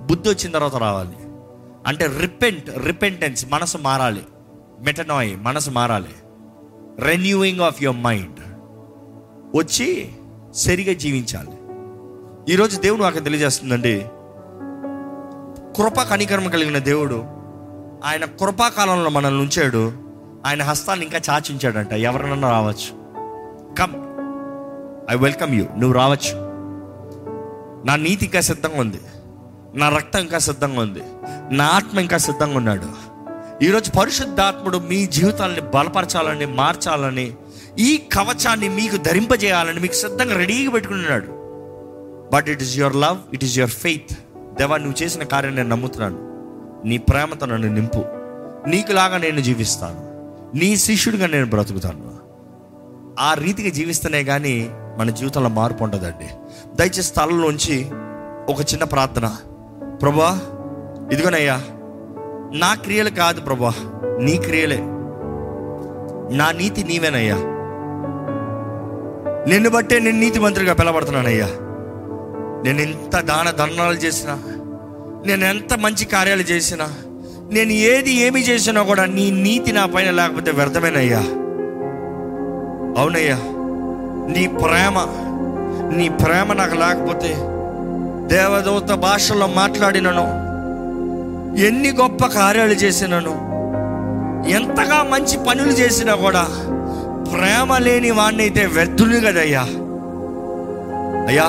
బుద్ధి 0.01 0.29
వచ్చిన 0.29 0.51
తర్వాత 0.51 0.75
రావాలి. 0.75 1.15
అంటే 1.87 2.05
రిపెంట్ 2.19 2.85
రిపెంటెన్స్ 2.85 3.45
మనసు 3.49 3.77
మారాలి. 3.77 4.21
మెటనాయ్ 4.81 5.37
మనసు 5.41 5.69
మారాలి. 5.69 6.15
రెన్యూయింగ్ 6.99 7.59
ఆఫ్ 7.59 7.83
యువర్ 7.83 7.99
మైండ్ 7.99 8.39
వచ్చి 9.57 10.11
సరిగా 10.55 10.93
జీవించాలి. 10.93 11.51
ఈరోజు 12.53 12.79
దేవుడు 12.79 13.01
నాకు 13.01 13.19
తెలియజేస్తుందండి. 13.19 14.05
కృప 15.77 16.01
కనికరం 16.01 16.49
కలిగిన 16.49 16.77
దేవుడు 16.77 17.23
ఆయన 18.05 18.25
కృపాకాలంలో 18.25 19.09
మనల్ని 19.09 19.41
ఉంచాడు. 19.41 20.10
ఆయన 20.45 20.63
హస్తాన్ని 20.63 21.05
ఇంకా 21.05 21.19
చాచించాడంట. 21.29 21.93
ఎవరినన్నా 21.93 22.51
రావచ్చు. 22.51 23.01
కమ్ 23.75 24.11
ఐ 25.11 25.15
వెల్కమ్ 25.15 25.55
యూ 25.55 25.63
నువ్వు 25.63 25.91
రావచ్చు. 25.91 26.51
నా 27.85 27.95
నీతి 27.95 28.25
ఇంకా 28.25 28.41
సిద్ధంగా 28.41 28.79
ఉంది. 28.79 28.99
నా 29.75 29.89
రక్తం 29.89 30.19
ఇంకా 30.19 30.39
సిద్ధంగా 30.39 30.81
ఉంది. 30.81 31.01
నా 31.51 31.65
ఆత్మ 31.65 31.99
ఇంకా 31.99 32.17
సిద్ధంగా 32.17 32.57
ఉన్నాడు. 32.57 33.11
ఈరోజు 33.63 33.91
పరిశుద్ధాత్ముడు 33.91 34.77
మీ 34.77 35.05
జీవితాలని 35.05 35.61
బలపరచాలని 35.61 36.45
మార్చాలని 36.45 37.33
ఈ 37.79 38.03
కవచాన్ని 38.13 38.69
మీకు 38.69 38.97
ధరింపజేయాలని 38.97 39.79
మీకు 39.79 39.93
సిద్ధంగా 39.93 40.35
రెడీగా 40.35 40.71
పెట్టుకున్నాడు. 40.71 41.27
But 42.35 42.49
it 42.49 42.61
is 42.61 42.77
your 42.77 42.95
love 42.95 43.17
it 43.33 43.43
is 43.43 43.57
your 43.57 43.71
faith 43.71 44.17
దేవా 44.57 44.77
నువ్వు 44.77 45.03
చేసిన 45.03 45.23
కార్యం 45.23 45.55
నేను 45.55 45.69
నమ్ముతున్నాను. 45.69 46.31
నీ 46.87 46.97
ప్రేమతో 46.97 47.45
నన్ను 47.45 47.73
నింపు. 47.73 48.05
నీకులాగా 48.67 49.17
నేను 49.17 49.39
జీవిస్తాను. 49.39 50.10
నీ 50.55 50.77
శిష్యుడిగా 50.77 51.27
నేను 51.27 51.45
బ్రతుకుతాను. 51.45 52.11
ఆ 53.19 53.33
రీతిగా 53.33 53.69
జీవిస్తేనే 53.69 54.23
కానీ 54.23 54.69
మన 54.97 55.09
జీవితంలో 55.09 55.49
మార్పు 55.49 55.83
ఉండదండి. 55.83 56.29
దయచేసి 56.75 57.03
స్థలంలోంచి 57.03 57.85
ఒక 58.49 58.61
చిన్న 58.61 58.83
ప్రార్థన. 58.83 59.35
ప్రభా 60.01 60.39
ఇదిగోనయ్యా 61.11 61.55
నా 62.59 62.73
క్రియలు 62.73 63.09
కాదు 63.09 63.41
ప్రభా 63.41 63.73
నీ 64.21 64.37
క్రియలే. 64.37 64.77
నా 66.37 66.51
నీతి 66.51 66.83
నీవేనయ్యా. 66.83 67.35
నిన్ను 69.47 69.69
బట్టే 69.69 69.99
నేను 69.99 70.19
నీతి 70.19 70.39
మంత్రిగా 70.39 70.73
పిలబడుతున్నానయ్యా 70.73 71.47
నేను 72.63 72.81
ఎంత 72.81 73.19
దాన 73.19 73.51
ధర్నాలు 73.51 73.95
చేసినా 73.95 74.33
నేను 75.25 75.45
ఎంత 75.45 75.73
మంచి 75.73 76.05
కార్యాలు 76.05 76.41
చేసినా 76.41 76.85
నేను 77.51 77.71
ఏది 77.71 78.11
ఏమి 78.11 78.41
చేసినా 78.41 78.83
కూడా 78.83 79.05
నీ 79.05 79.31
నీతి 79.31 79.71
నా 79.71 79.85
పైన 79.85 80.11
లేకపోతే 80.11 80.51
వ్యర్థమేనయ్యా. 80.51 81.19
అవునయ్యా 83.01 83.37
నీ 84.31 84.47
ప్రేమ 84.47 84.97
నీ 85.97 86.09
ప్రేమ 86.09 86.53
నాకు 86.53 86.75
లేకపోతే 86.75 87.31
దేవదూత 88.27 88.91
భాషలో 88.91 89.47
మాట్లాడినను 89.47 90.25
ఎన్ని 91.65 91.91
గొప్ప 91.91 92.25
కార్యాలు 92.25 92.73
చేసినను 92.73 93.33
ఎంతగా 94.49 95.03
మంచి 95.03 95.37
పనులు 95.37 95.71
చేసినా 95.71 96.15
కూడా 96.15 96.43
ప్రేమ 97.31 97.77
లేని 97.77 98.11
వాడిని 98.11 98.65
వ్యర్థులు 98.65 99.27
కదయ్యా. 99.27 99.61
అయ్యా 101.27 101.47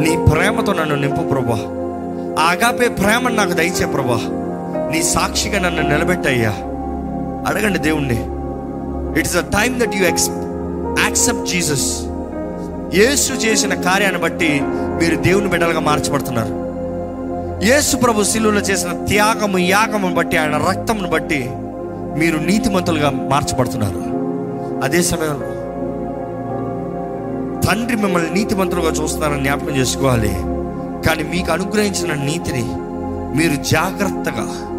నీ 0.00 0.32
ప్రేమతో 0.32 0.72
నన్ను 0.72 0.96
నింపు 0.96 1.22
ప్రభా. 1.28 1.58
ఆగాపే 2.42 2.88
ప్రేమ 2.88 2.98
ప్రేమను 3.00 3.36
నాకు 3.36 3.52
దయచే 3.52 3.86
ప్రభా. 3.86 4.43
నీ 4.94 5.02
సాక్షిగా 5.02 5.58
నన్ను 5.58 5.82
నిలబెట్టయ్యా. 5.82 6.50
అడగండి 7.46 7.78
దేవుణ్ణి. 7.78 8.26
It's 9.20 9.36
a 9.36 9.40
time 9.40 9.80
that 9.80 9.96
you 9.96 10.04
ex 10.04 10.30
accept 11.04 11.46
Jesus 11.46 12.02
యేసు 12.94 13.32
చేసిన 13.32 13.74
కార్యాన్ని 13.74 14.20
బట్టి 14.20 14.60
మీరు 14.64 15.16
దేవుని 15.16 15.48
బిడ్డలుగా 15.48 15.80
మార్చబడుతున్నారు. 15.80 16.64
యేసు 17.66 17.96
ప్రభు 17.96 18.24
శిలువలో 18.24 18.60
చేసిన 18.60 18.92
త్యాగము 18.92 19.58
యాగమును 19.58 20.14
బట్టి 20.14 20.36
ఆయన 20.36 20.56
రక్తమును 20.56 21.08
బట్టి 21.08 21.50
మీరు 22.18 22.38
నీతిమంతులుగా 22.38 23.10
మార్చబడుతున్నారు. 23.10 24.02
అదే 24.84 25.02
సమయంలో 25.02 25.50
తండ్రి 27.68 27.96
మిమ్మల్ని 27.96 28.34
నీతిమంతులుగా 28.34 28.90
చూస్తున్నారని 28.90 29.42
జ్ఞాపకం 29.42 29.76
చేసుకోవాలి. 29.76 30.34
కానీ 31.08 31.22
మీకు 31.22 31.52
అనుగ్రహించిన 31.52 32.14
నీతిని 32.14 32.64
మీరు 33.36 33.62
జాగ్రత్తగా 33.62 34.70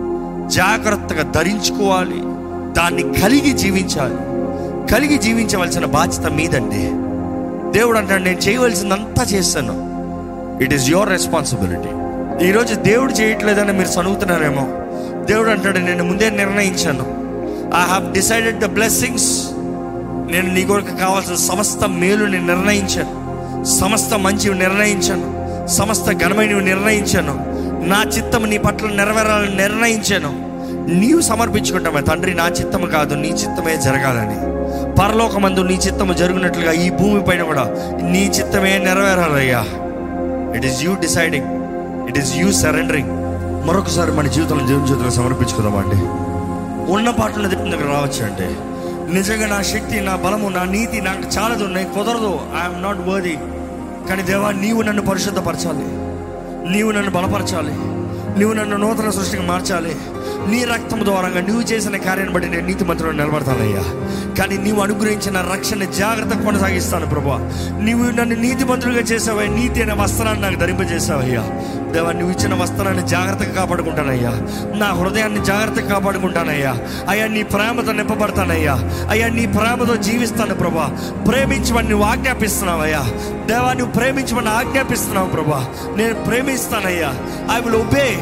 జాగ్రత్తగా 0.47 1.31
ధరించుకోవాలి. 1.31 2.21
దాన్ని 2.73 3.03
కలిగి 3.21 3.53
జీవించాలి. 3.53 4.15
కలిగి 4.91 5.17
జీవించవలసిన 5.17 5.86
బాధ్యత 5.86 6.31
మీదండి. 6.31 6.91
దేవుడు 7.79 7.97
అంటాడు 7.97 8.23
నేను 8.23 8.38
చేయవలసిందంతా 8.38 9.23
చేస్తాను. 9.23 9.95
ఇట్ 10.63 10.73
ఈస్ 10.73 10.89
యువర్ 10.89 11.10
రెస్పాన్సిబిలిటీ 11.10 11.89
ఈరోజు 12.47 12.75
దేవుడు 12.75 13.13
చేయట్లేదని 13.13 13.73
మీరు 13.73 14.01
చదువుతున్నారేమో 14.01 14.67
దేవుడు 15.25 15.49
అంటాడు 15.49 15.77
నేను 15.77 16.03
ముందే 16.03 16.29
నిర్ణయించాను. 16.29 17.25
I 17.77 17.86
have 17.86 18.13
decided 18.13 18.60
the 18.60 18.65
blessings 18.65 19.49
నేను 20.31 20.53
నీ 20.53 20.63
కొరకు 20.63 20.95
కావాల్సిన 20.95 21.36
సమస్త 21.36 21.89
మేలుని 21.89 22.47
నిర్ణయించాను. 22.47 23.25
సమస్త 23.63 24.13
మంచివి 24.13 24.60
నిర్ణయించాను. 24.60 25.45
సమస్త 25.67 26.12
ఘనమైనవి 26.12 26.62
నిర్ణయించాను. 26.62 27.44
నా 27.85 27.99
చిత్తం 28.17 28.43
నీ 28.49 28.57
పట్ల 28.57 28.87
నెరవేరాలని 28.87 29.55
నిర్ణయించాను. 29.55 30.31
నీవు 30.99 31.21
సమర్పించుకుంటామే 31.21 32.01
తండ్రి 32.01 32.33
నా 32.33 32.47
చిత్తము 32.47 32.85
కాదు 32.85 33.13
నీ 33.13 33.27
చిత్తమే 33.27 33.77
జరగాలని. 33.77 34.37
పరలోకమందు 35.01 35.61
నీ 35.61 35.73
చిత్తము 35.73 36.13
జరిగినట్లుగా 36.13 36.71
ఈ 36.71 36.89
భూమి 36.89 37.23
పైన 37.23 37.43
కూడా 37.43 37.65
నీ 38.11 38.23
చిత్తమే 38.27 38.77
నెరవేరాలయ్యా. 38.77 39.63
It 40.57 40.65
is 40.65 40.83
you 40.83 40.95
deciding 40.95 41.49
it 42.09 42.17
is 42.17 42.35
you 42.35 42.51
surrendering 42.51 43.11
మరొకసారి 43.67 44.11
మన 44.11 44.27
జీవితంలో 44.27 44.67
జీవన 44.67 44.85
జీవితంలో 44.85 45.11
సమర్పించుకుందామండి 45.11 45.99
ఉన్న 46.91 47.09
పాటలు 47.09 47.47
దేవుని 47.47 47.71
దగ్గర 47.71 47.87
రావచ్చు 47.87 48.23
అంటే 48.25 48.47
నిజంగా 49.13 49.47
నా 49.47 49.61
శక్తి 49.61 50.01
నా 50.01 50.15
బలము 50.15 50.49
నా 50.49 50.63
నీతి 50.63 51.01
నాకు 51.01 51.25
చాలదు 51.37 51.65
నేను 51.65 51.89
కుదరదు. 51.89 52.33
ఐఎమ్ 52.61 52.83
నాట్ 52.83 53.01
వర్ది 53.07 53.35
కానీ 54.09 54.21
దేవా 54.21 54.51
నీవు 54.51 54.81
నన్ను 54.81 55.01
పరిశుద్ధపరచాలి. 55.01 55.87
నీవు 56.71 56.91
నన్ను 56.91 57.12
బలపరచాలి. 57.12 57.73
నీవు 58.39 58.54
నన్ను 58.54 58.78
నూతన 58.78 59.10
సృష్టికి 59.10 59.43
మార్చాలి. 59.43 59.95
నీ 60.47 60.63
రక్తం 60.63 61.05
ద్వారంగా 61.05 61.41
నువ్వు 61.41 61.61
చేసిన 61.61 61.97
కార్యాన్ని 61.97 62.33
బట్టి 62.33 62.49
నేను 62.49 62.67
నీతి 62.67 62.83
మంత్రులు 62.83 63.11
నిలబడతానయ్యా. 63.11 63.83
కానీ 64.39 64.57
నీవు 64.57 64.81
అనుగ్రహించిన 64.81 65.45
రక్షణ 65.53 65.83
జాగ్రత్త 65.83 66.43
కొనసాగిస్తాను 66.45 67.05
ప్రభా 67.05 67.51
నీవు 67.79 68.03
నన్ను 68.03 68.35
నీతి 68.35 68.63
మంత్రులుగా 68.63 69.01
చేసావయ్యా 69.01 69.55
నీతి 69.55 69.81
అనే 69.81 69.93
వస్త్రాన్ని 69.93 70.41
నాకు 70.41 70.55
ధరింపజేసావయ్యా. 70.55 71.41
దేవా 71.91 72.11
నువ్వు 72.11 72.31
ఇచ్చిన 72.31 72.53
వస్త్రాన్ని 72.53 73.07
జాగ్రత్తగా 73.07 73.51
కాపాడుకుంటానయ్యా. 73.51 74.29
నా 74.75 74.93
హృదయాన్ని 74.93 75.45
జాగ్రత్తగా 75.45 75.89
కాపాడుకుంటానయ్యా. 75.89 76.77
అయ్యా 77.09 77.27
నీ 77.27 77.43
ప్రేమతో 77.43 77.91
నింపబడతానయ్యా. 77.91 79.07
అయ్యా 79.09 79.29
నీ 79.29 79.45
ప్రేమతో 79.45 79.95
జీవిస్తాను 79.95 80.55
ప్రభా 80.55 80.97
ప్రేమించమని 81.27 81.89
నువ్వు 81.89 82.05
ఆజ్ఞాపిస్తున్నావయ్యా. 82.07 83.03
దేవా 83.45 83.73
నువ్వు 83.73 83.93
ప్రేమించమని 83.93 84.49
ఆజ్ఞాపిస్తున్నావు 84.49 85.27
ప్రభా 85.27 85.65
నేను 85.97 86.13
ప్రేమిస్తానయ్యా. 86.13 87.13
ఐ 87.57 87.61
విల్ 87.61 87.75
ఒబే 87.75 88.19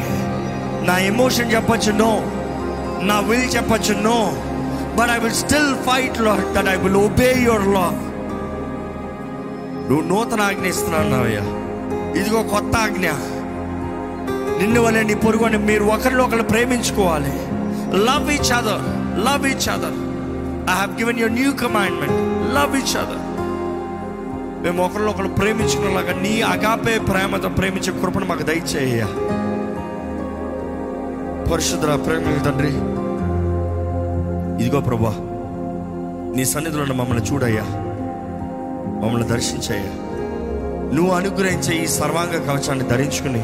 నా 0.86 0.98
ఎమోషన్ 1.10 1.52
చెప్పచ్చు 1.52 1.92
నో 1.98 2.12
నా 3.02 3.16
విల్ 3.20 3.48
చెప్పచ్చు 3.56 3.94
no 4.02 4.18
but 4.96 5.10
I 5.10 5.18
will 5.18 5.38
still 5.42 5.72
ఫైట్లో 5.86 6.34
that 6.54 6.68
I 6.68 6.76
will 6.76 6.98
obey 7.02 7.30
your 7.44 7.68
law 7.68 7.86
నువ్వు 9.88 10.04
నూతన 10.08 10.40
ఆజ్ఞ 10.40 10.66
ఇస్తున్నావయ్యా 10.66 11.44
ఇదిగో 12.18 12.40
కొత్త 12.44 12.76
ఆజ్ఞ. 12.76 13.06
నిన్ను 14.58 14.80
వల్ల 14.80 15.02
నీ 15.02 15.14
పొరుగుని 15.14 15.58
మీరు 15.58 15.84
ఒకరిలో 15.84 16.24
ఒకరు 16.24 16.42
ప్రేమించుకోవాలి. 16.42 17.32
Love 18.06 18.30
each 18.30 18.52
other 18.52 18.84
love 19.26 19.46
each 19.46 19.68
other 19.68 19.96
I 20.70 20.76
have 20.76 20.92
given 20.98 21.18
your 21.18 21.32
new 21.32 21.50
commandment 21.62 22.20
love 22.54 22.76
each 22.76 22.96
other 22.96 23.22
మేము 24.64 24.80
ఒకరిలో 24.84 25.10
ఒకరు 25.10 25.28
ప్రేమించుకునేలాగా 25.34 26.12
నీ 26.22 26.34
అగాపే 26.52 26.98
ప్రేమతో 27.08 27.48
ప్రేమించే 27.58 27.92
కృపను 28.00 28.26
మాకు 28.26 28.42
దయచేయ 28.42 29.00
పరిశుద్ధ 31.52 31.84
ప్రేమ 31.84 32.42
తండ్రి. 32.44 33.04
ఇదిగో 34.64 34.80
ప్రభా 34.80 35.14
నీ 36.36 36.44
సన్నిధిలో 36.44 36.82
ఉన్న 36.82 36.92
మమ్మల్ని 36.92 37.24
చూడయ్యా. 37.24 37.62
మమ్మల్ని 39.02 39.28
దర్శించయ్యా. 39.28 39.90
నువ్వు 40.94 41.14
అనుగ్రహించే 41.14 41.84
ఈ 41.84 41.86
సర్వాంగ 41.86 42.50
కవచాన్ని 42.50 42.88
ధరించుకుని 42.88 43.42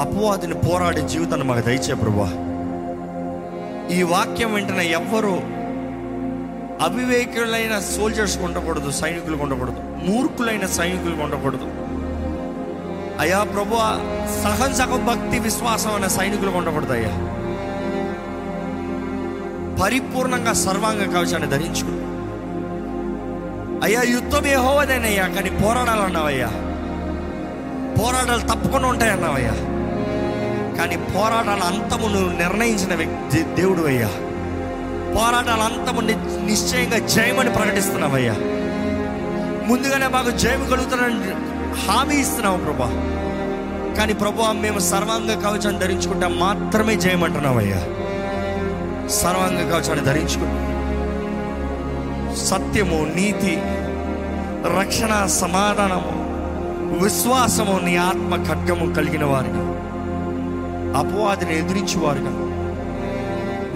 అపవాదిని 0.00 0.54
పోరాడే 0.54 1.08
జీవితాన్ని 1.08 1.46
మాకు 1.46 1.60
దయచే 1.60 1.94
ప్రభా. 1.94 2.28
ఈ 3.96 4.02
వాక్యం 4.02 4.54
వెంటనే 4.54 4.86
ఎవ్వరూ 4.86 5.32
అవివేకులైన 6.84 7.78
సోల్జర్స్ 7.78 8.38
ఉండకూడదు 8.38 8.90
సైనికులు 8.90 9.36
ఉండకూడదు 9.36 9.76
మూర్ఖులైన 9.80 10.66
సైనికులు 10.66 11.22
ఉండకూడదు. 11.22 11.83
అయ్యా 13.20 13.42
ప్రభు 13.44 13.74
సహం 14.42 14.74
సగం 14.74 15.06
భక్తి 15.06 15.38
విశ్వాసం 15.38 15.94
అనే 15.94 16.08
సైనికులు 16.08 16.50
ఉండకూడదు 16.50 16.94
పరిపూర్ణంగా 19.82 20.52
సర్వాంగ 20.52 21.04
కవచాన్ని 21.14 21.48
ధరించు 21.48 21.86
అయ్యా 23.84 24.02
యుద్ధం 24.02 24.46
ఏహోవదేనయ్యా 24.46 25.26
కానీ 25.26 25.50
పోరాడాలు 25.50 26.00
అన్నావయ్యా. 26.00 26.48
పోరాటాలు 27.98 28.40
తప్పకుండా 28.40 28.88
ఉంటాయన్నావయ్యా. 28.88 29.54
కానీ 30.78 30.96
పోరాటాల 30.96 31.62
అంతము 31.62 32.08
నువ్వు 32.08 32.38
నిర్ణయించిన 32.38 32.94
వ్యక్తి 32.94 33.42
దేవుడు 33.42 33.82
అయ్యా 33.82 34.08
పోరాటాల 35.14 35.62
అంతము 35.62 36.00
నిశ్చయంగా 36.46 36.98
జయమని 36.98 37.50
ప్రకటిస్తున్నావయ్యా. 37.50 38.34
ముందుగానే 39.66 40.06
మాకు 40.06 40.30
జయం 40.30 40.70
కలుగుతున్నాను 40.70 41.53
హామీ 41.74 42.14
ఇస్తున్నావు 42.14 42.56
ప్రభా. 42.56 42.88
కానీ 43.98 44.12
ప్రభా 44.12 44.52
మేము 44.52 44.78
సర్వాంగ 44.78 45.34
కవచాన్ని 45.34 45.80
ధరించుకుంటే 45.80 46.28
మాత్రమే 46.28 46.96
జయమంటున్నావయ్యా 46.96 47.80
సర్వాంగ 49.08 49.70
కవచాన్ని 49.70 50.04
ధరించుకుంటాం 50.04 50.60
సత్యము 52.36 53.06
నీతి 53.16 53.58
రక్షణ 54.78 55.26
సమాధానము 55.26 56.24
విశ్వాసము 57.04 57.80
నీ 57.84 57.96
ఆత్మ 57.96 58.44
ఖడ్గము 58.48 58.94
కలిగిన 58.94 59.24
వారిగా. 59.24 59.64
అపవాదిని 60.98 61.58
ఎదిరించేవారుగా 61.58 62.32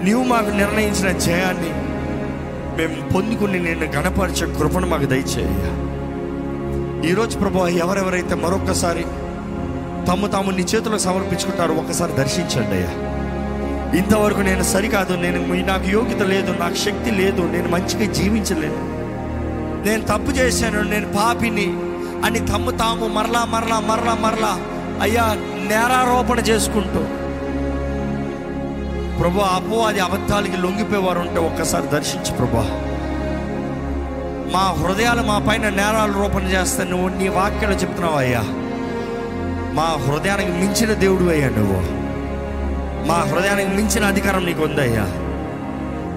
నీవు 0.03 0.23
మాకు 0.23 0.49
నిర్ణయించిన 0.49 1.11
జయాన్ని 1.11 1.71
మేము 2.77 3.09
పొందుకుని 3.09 3.59
నేను 3.59 3.91
గణపరిచే 3.91 4.47
కృపను 4.59 4.87
మాకు 4.87 5.05
దయచేయ 5.05 5.88
ఈరోజు 7.05 7.37
ప్రభు 7.37 7.67
ఎవరెవరైతే 7.67 8.35
మరొకసారి 8.35 9.03
తమ్ము 10.07 10.27
తాము 10.27 10.51
నీ 10.51 10.61
చేతిలో 10.61 10.99
సమర్పించుకుంటారో 10.99 11.75
ఒకసారి 11.75 12.13
దర్శించండి 12.13 12.71
అయ్యా. 12.71 12.91
ఇంతవరకు 13.97 14.39
నేను 14.39 14.63
సరికాదు 14.63 15.13
నేను 15.13 15.47
మీ- 15.47 15.65
నాకు 15.65 15.89
యోగ్యత 15.89 16.21
లేదు 16.21 16.51
నాకు 16.59 16.75
శక్తి 16.75 17.11
లేదు 17.11 17.41
నేను 17.41 17.69
మంచిగా 17.69 18.13
జీవించలేను. 18.13 18.99
నేను 19.87 20.01
తప్పు 20.01 20.31
చేశాను 20.31 20.83
నేను 20.83 21.13
పాపిని 21.13 21.73
అని 22.25 22.39
తమ్ము 22.39 22.71
తాము 22.71 23.07
మరలా 23.07 23.45
మరలా 23.45 23.79
మరలా 23.79 24.13
మరలా 24.13 24.59
అయ్యా 25.01 25.23
నేరారోపణ 25.69 26.39
చేసుకుంటూ. 26.39 26.99
ప్రభు 29.19 29.39
అపో 29.39 29.77
అది 29.77 29.99
అబద్ధాలకి 29.99 30.57
లొంగిపోయేవారు 30.57 31.19
ఉంటే 31.19 31.39
ఒక్కసారి 31.39 31.87
దర్శించు 31.87 32.35
ప్రభా. 32.35 32.88
మా 34.53 34.63
హృదయాలు 34.79 35.21
మా 35.21 35.37
పైన 35.39 35.69
నేరాలు 35.69 36.13
రూపణ 36.13 36.43
చేస్తే 36.45 36.83
నువ్వు 36.83 37.09
నీ 37.09 37.27
వాక్యాలు 37.29 37.75
చెప్తున్నావు 37.75 38.15
అయ్యా. 38.15 38.41
మా 39.73 39.87
హృదయానికి 40.05 40.51
మించిన 40.51 40.93
దేవుడు 40.93 41.25
అయ్యా 41.29 41.49
నువ్వు. 41.49 41.81
మా 43.07 43.17
హృదయానికి 43.21 43.71
మించిన 43.75 44.05
అధికారం 44.05 44.45
నీకు 44.45 44.63
ఉందయ్యా 44.63 45.05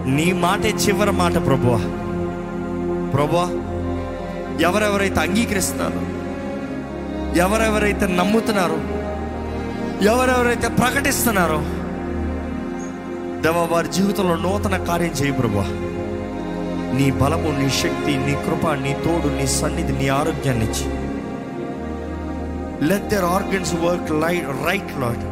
నీ 0.07 0.33
మాటే 0.33 0.71
చివరి 0.83 1.13
మాట 1.13 1.37
ప్రభు 1.47 1.77
ప్రభు 3.13 3.37
ఎవరెవరైతే 4.63 5.21
అంగీకరిస్తారు 5.21 6.03
ఎవరెవరైతే 7.37 8.07
నమ్ముతున్నారో 8.15 8.79
ఎవరెవరైతే 10.05 10.69
ప్రకటిస్తున్నారో 10.81 11.61
దేవ 13.43 13.59
వారి 13.73 13.89
జీవితంలో 13.89 14.35
నూతన 14.37 14.77
కార్యం 14.85 15.15
చేయి 15.21 15.33
ప్రభా 15.33 15.65
నీ 16.93 17.11
బలము 17.11 17.59
నీ 17.59 17.71
శక్తి 17.71 18.17
నీ 18.17 18.35
కృప 18.35 18.71
నీ 18.71 18.93
తోడు 18.93 19.29
నీ 19.35 19.47
సన్నిధి 19.47 19.93
నీ 19.93 20.09
ఆరోగ్యాన్ని 20.09 20.65
ఇచ్చి. 20.65 20.87
Let 22.89 23.09
their 23.09 23.25
organs 23.25 23.75
work 23.75 24.11
light 24.11 24.47
right 24.67 25.01
Lord 25.01 25.23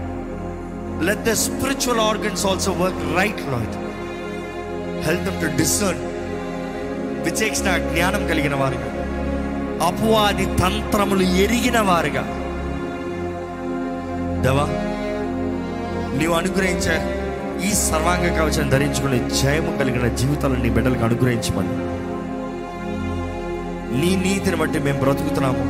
let 1.07 1.19
the 1.19 1.33
spiritual 1.33 2.01
organs 2.01 2.47
also 2.47 2.73
work 2.73 3.17
right 3.17 3.41
Lord 3.41 3.75
health 5.05 5.41
to 5.41 5.57
discern 5.57 6.03
విచేక్షణ 7.25 7.77
జ్ఞానం 7.79 8.27
కలిగిన 8.27 8.55
వారుగా 8.55 8.87
అపవాది 9.87 10.47
తంత్రములు 10.47 11.23
ఎరిగిన 11.23 11.81
వారుగా. 11.81 12.23
దేవా 14.43 14.67
నీవు 16.19 16.35
అనుగ్రహించే 16.35 17.20
ఈ 17.65 17.73
సర్వాంగ 17.75 18.39
కవచం 18.39 18.69
ధరించుకునే 18.69 19.31
జయము 19.43 19.77
కలిగిన 19.77 20.09
జీవితాలను 20.15 20.63
నీ 20.63 20.71
బిడ్డలకు 20.71 21.05
అనుగ్రహించమని. 21.05 22.01
నీ 24.01 24.17
నీతిని 24.17 24.57
బట్టి 24.57 24.79
మేము 24.79 24.99
బ్రతుకుతున్నాము. 24.99 25.65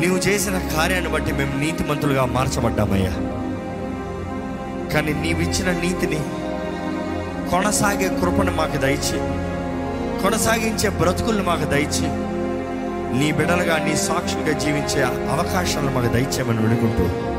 నీవు 0.00 0.16
చేసిన 0.16 0.58
కార్యాన్ని 0.76 1.10
బట్టి 1.10 1.32
మేము 1.32 1.58
నీతిమంతులుగా 1.58 2.24
మార్చబడ్డామయ్యా. 2.24 3.12
కానీ 4.94 5.12
నీవిచ్చిన 5.12 5.70
నీతిని 5.70 6.20
కొనసాగే 7.50 8.08
కృపను 8.08 8.52
మాకు 8.52 8.76
దయచి 8.76 9.18
కొనసాగించే 10.22 10.88
బ్రతుకులను 10.88 11.44
మాకు 11.44 11.64
దయచి 11.64 12.08
నీ 13.18 13.32
బిడ్డలుగా 13.32 13.78
నీ 13.78 13.96
సాక్షులుగా 13.96 14.58
జీవించే 14.58 15.02
అవకాశాలను 15.04 15.94
మాకు 15.94 16.12
దయచేయమని 16.12 16.58
విడుకుంటూ 16.58 17.33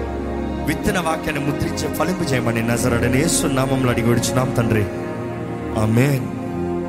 విత్తన 0.65 0.99
వాక్యాన్ని 0.99 1.45
ముద్రించే 1.45 1.95
ఫలింపు 1.95 2.23
చేయమని 2.23 2.67
నజరడని 2.67 3.53
నామంలో 3.55 3.89
అడిగి 3.89 4.07
విడుచున్నాం 4.07 4.49
తండ్రి. 4.49 4.85
ఆమెన్. 5.81 6.34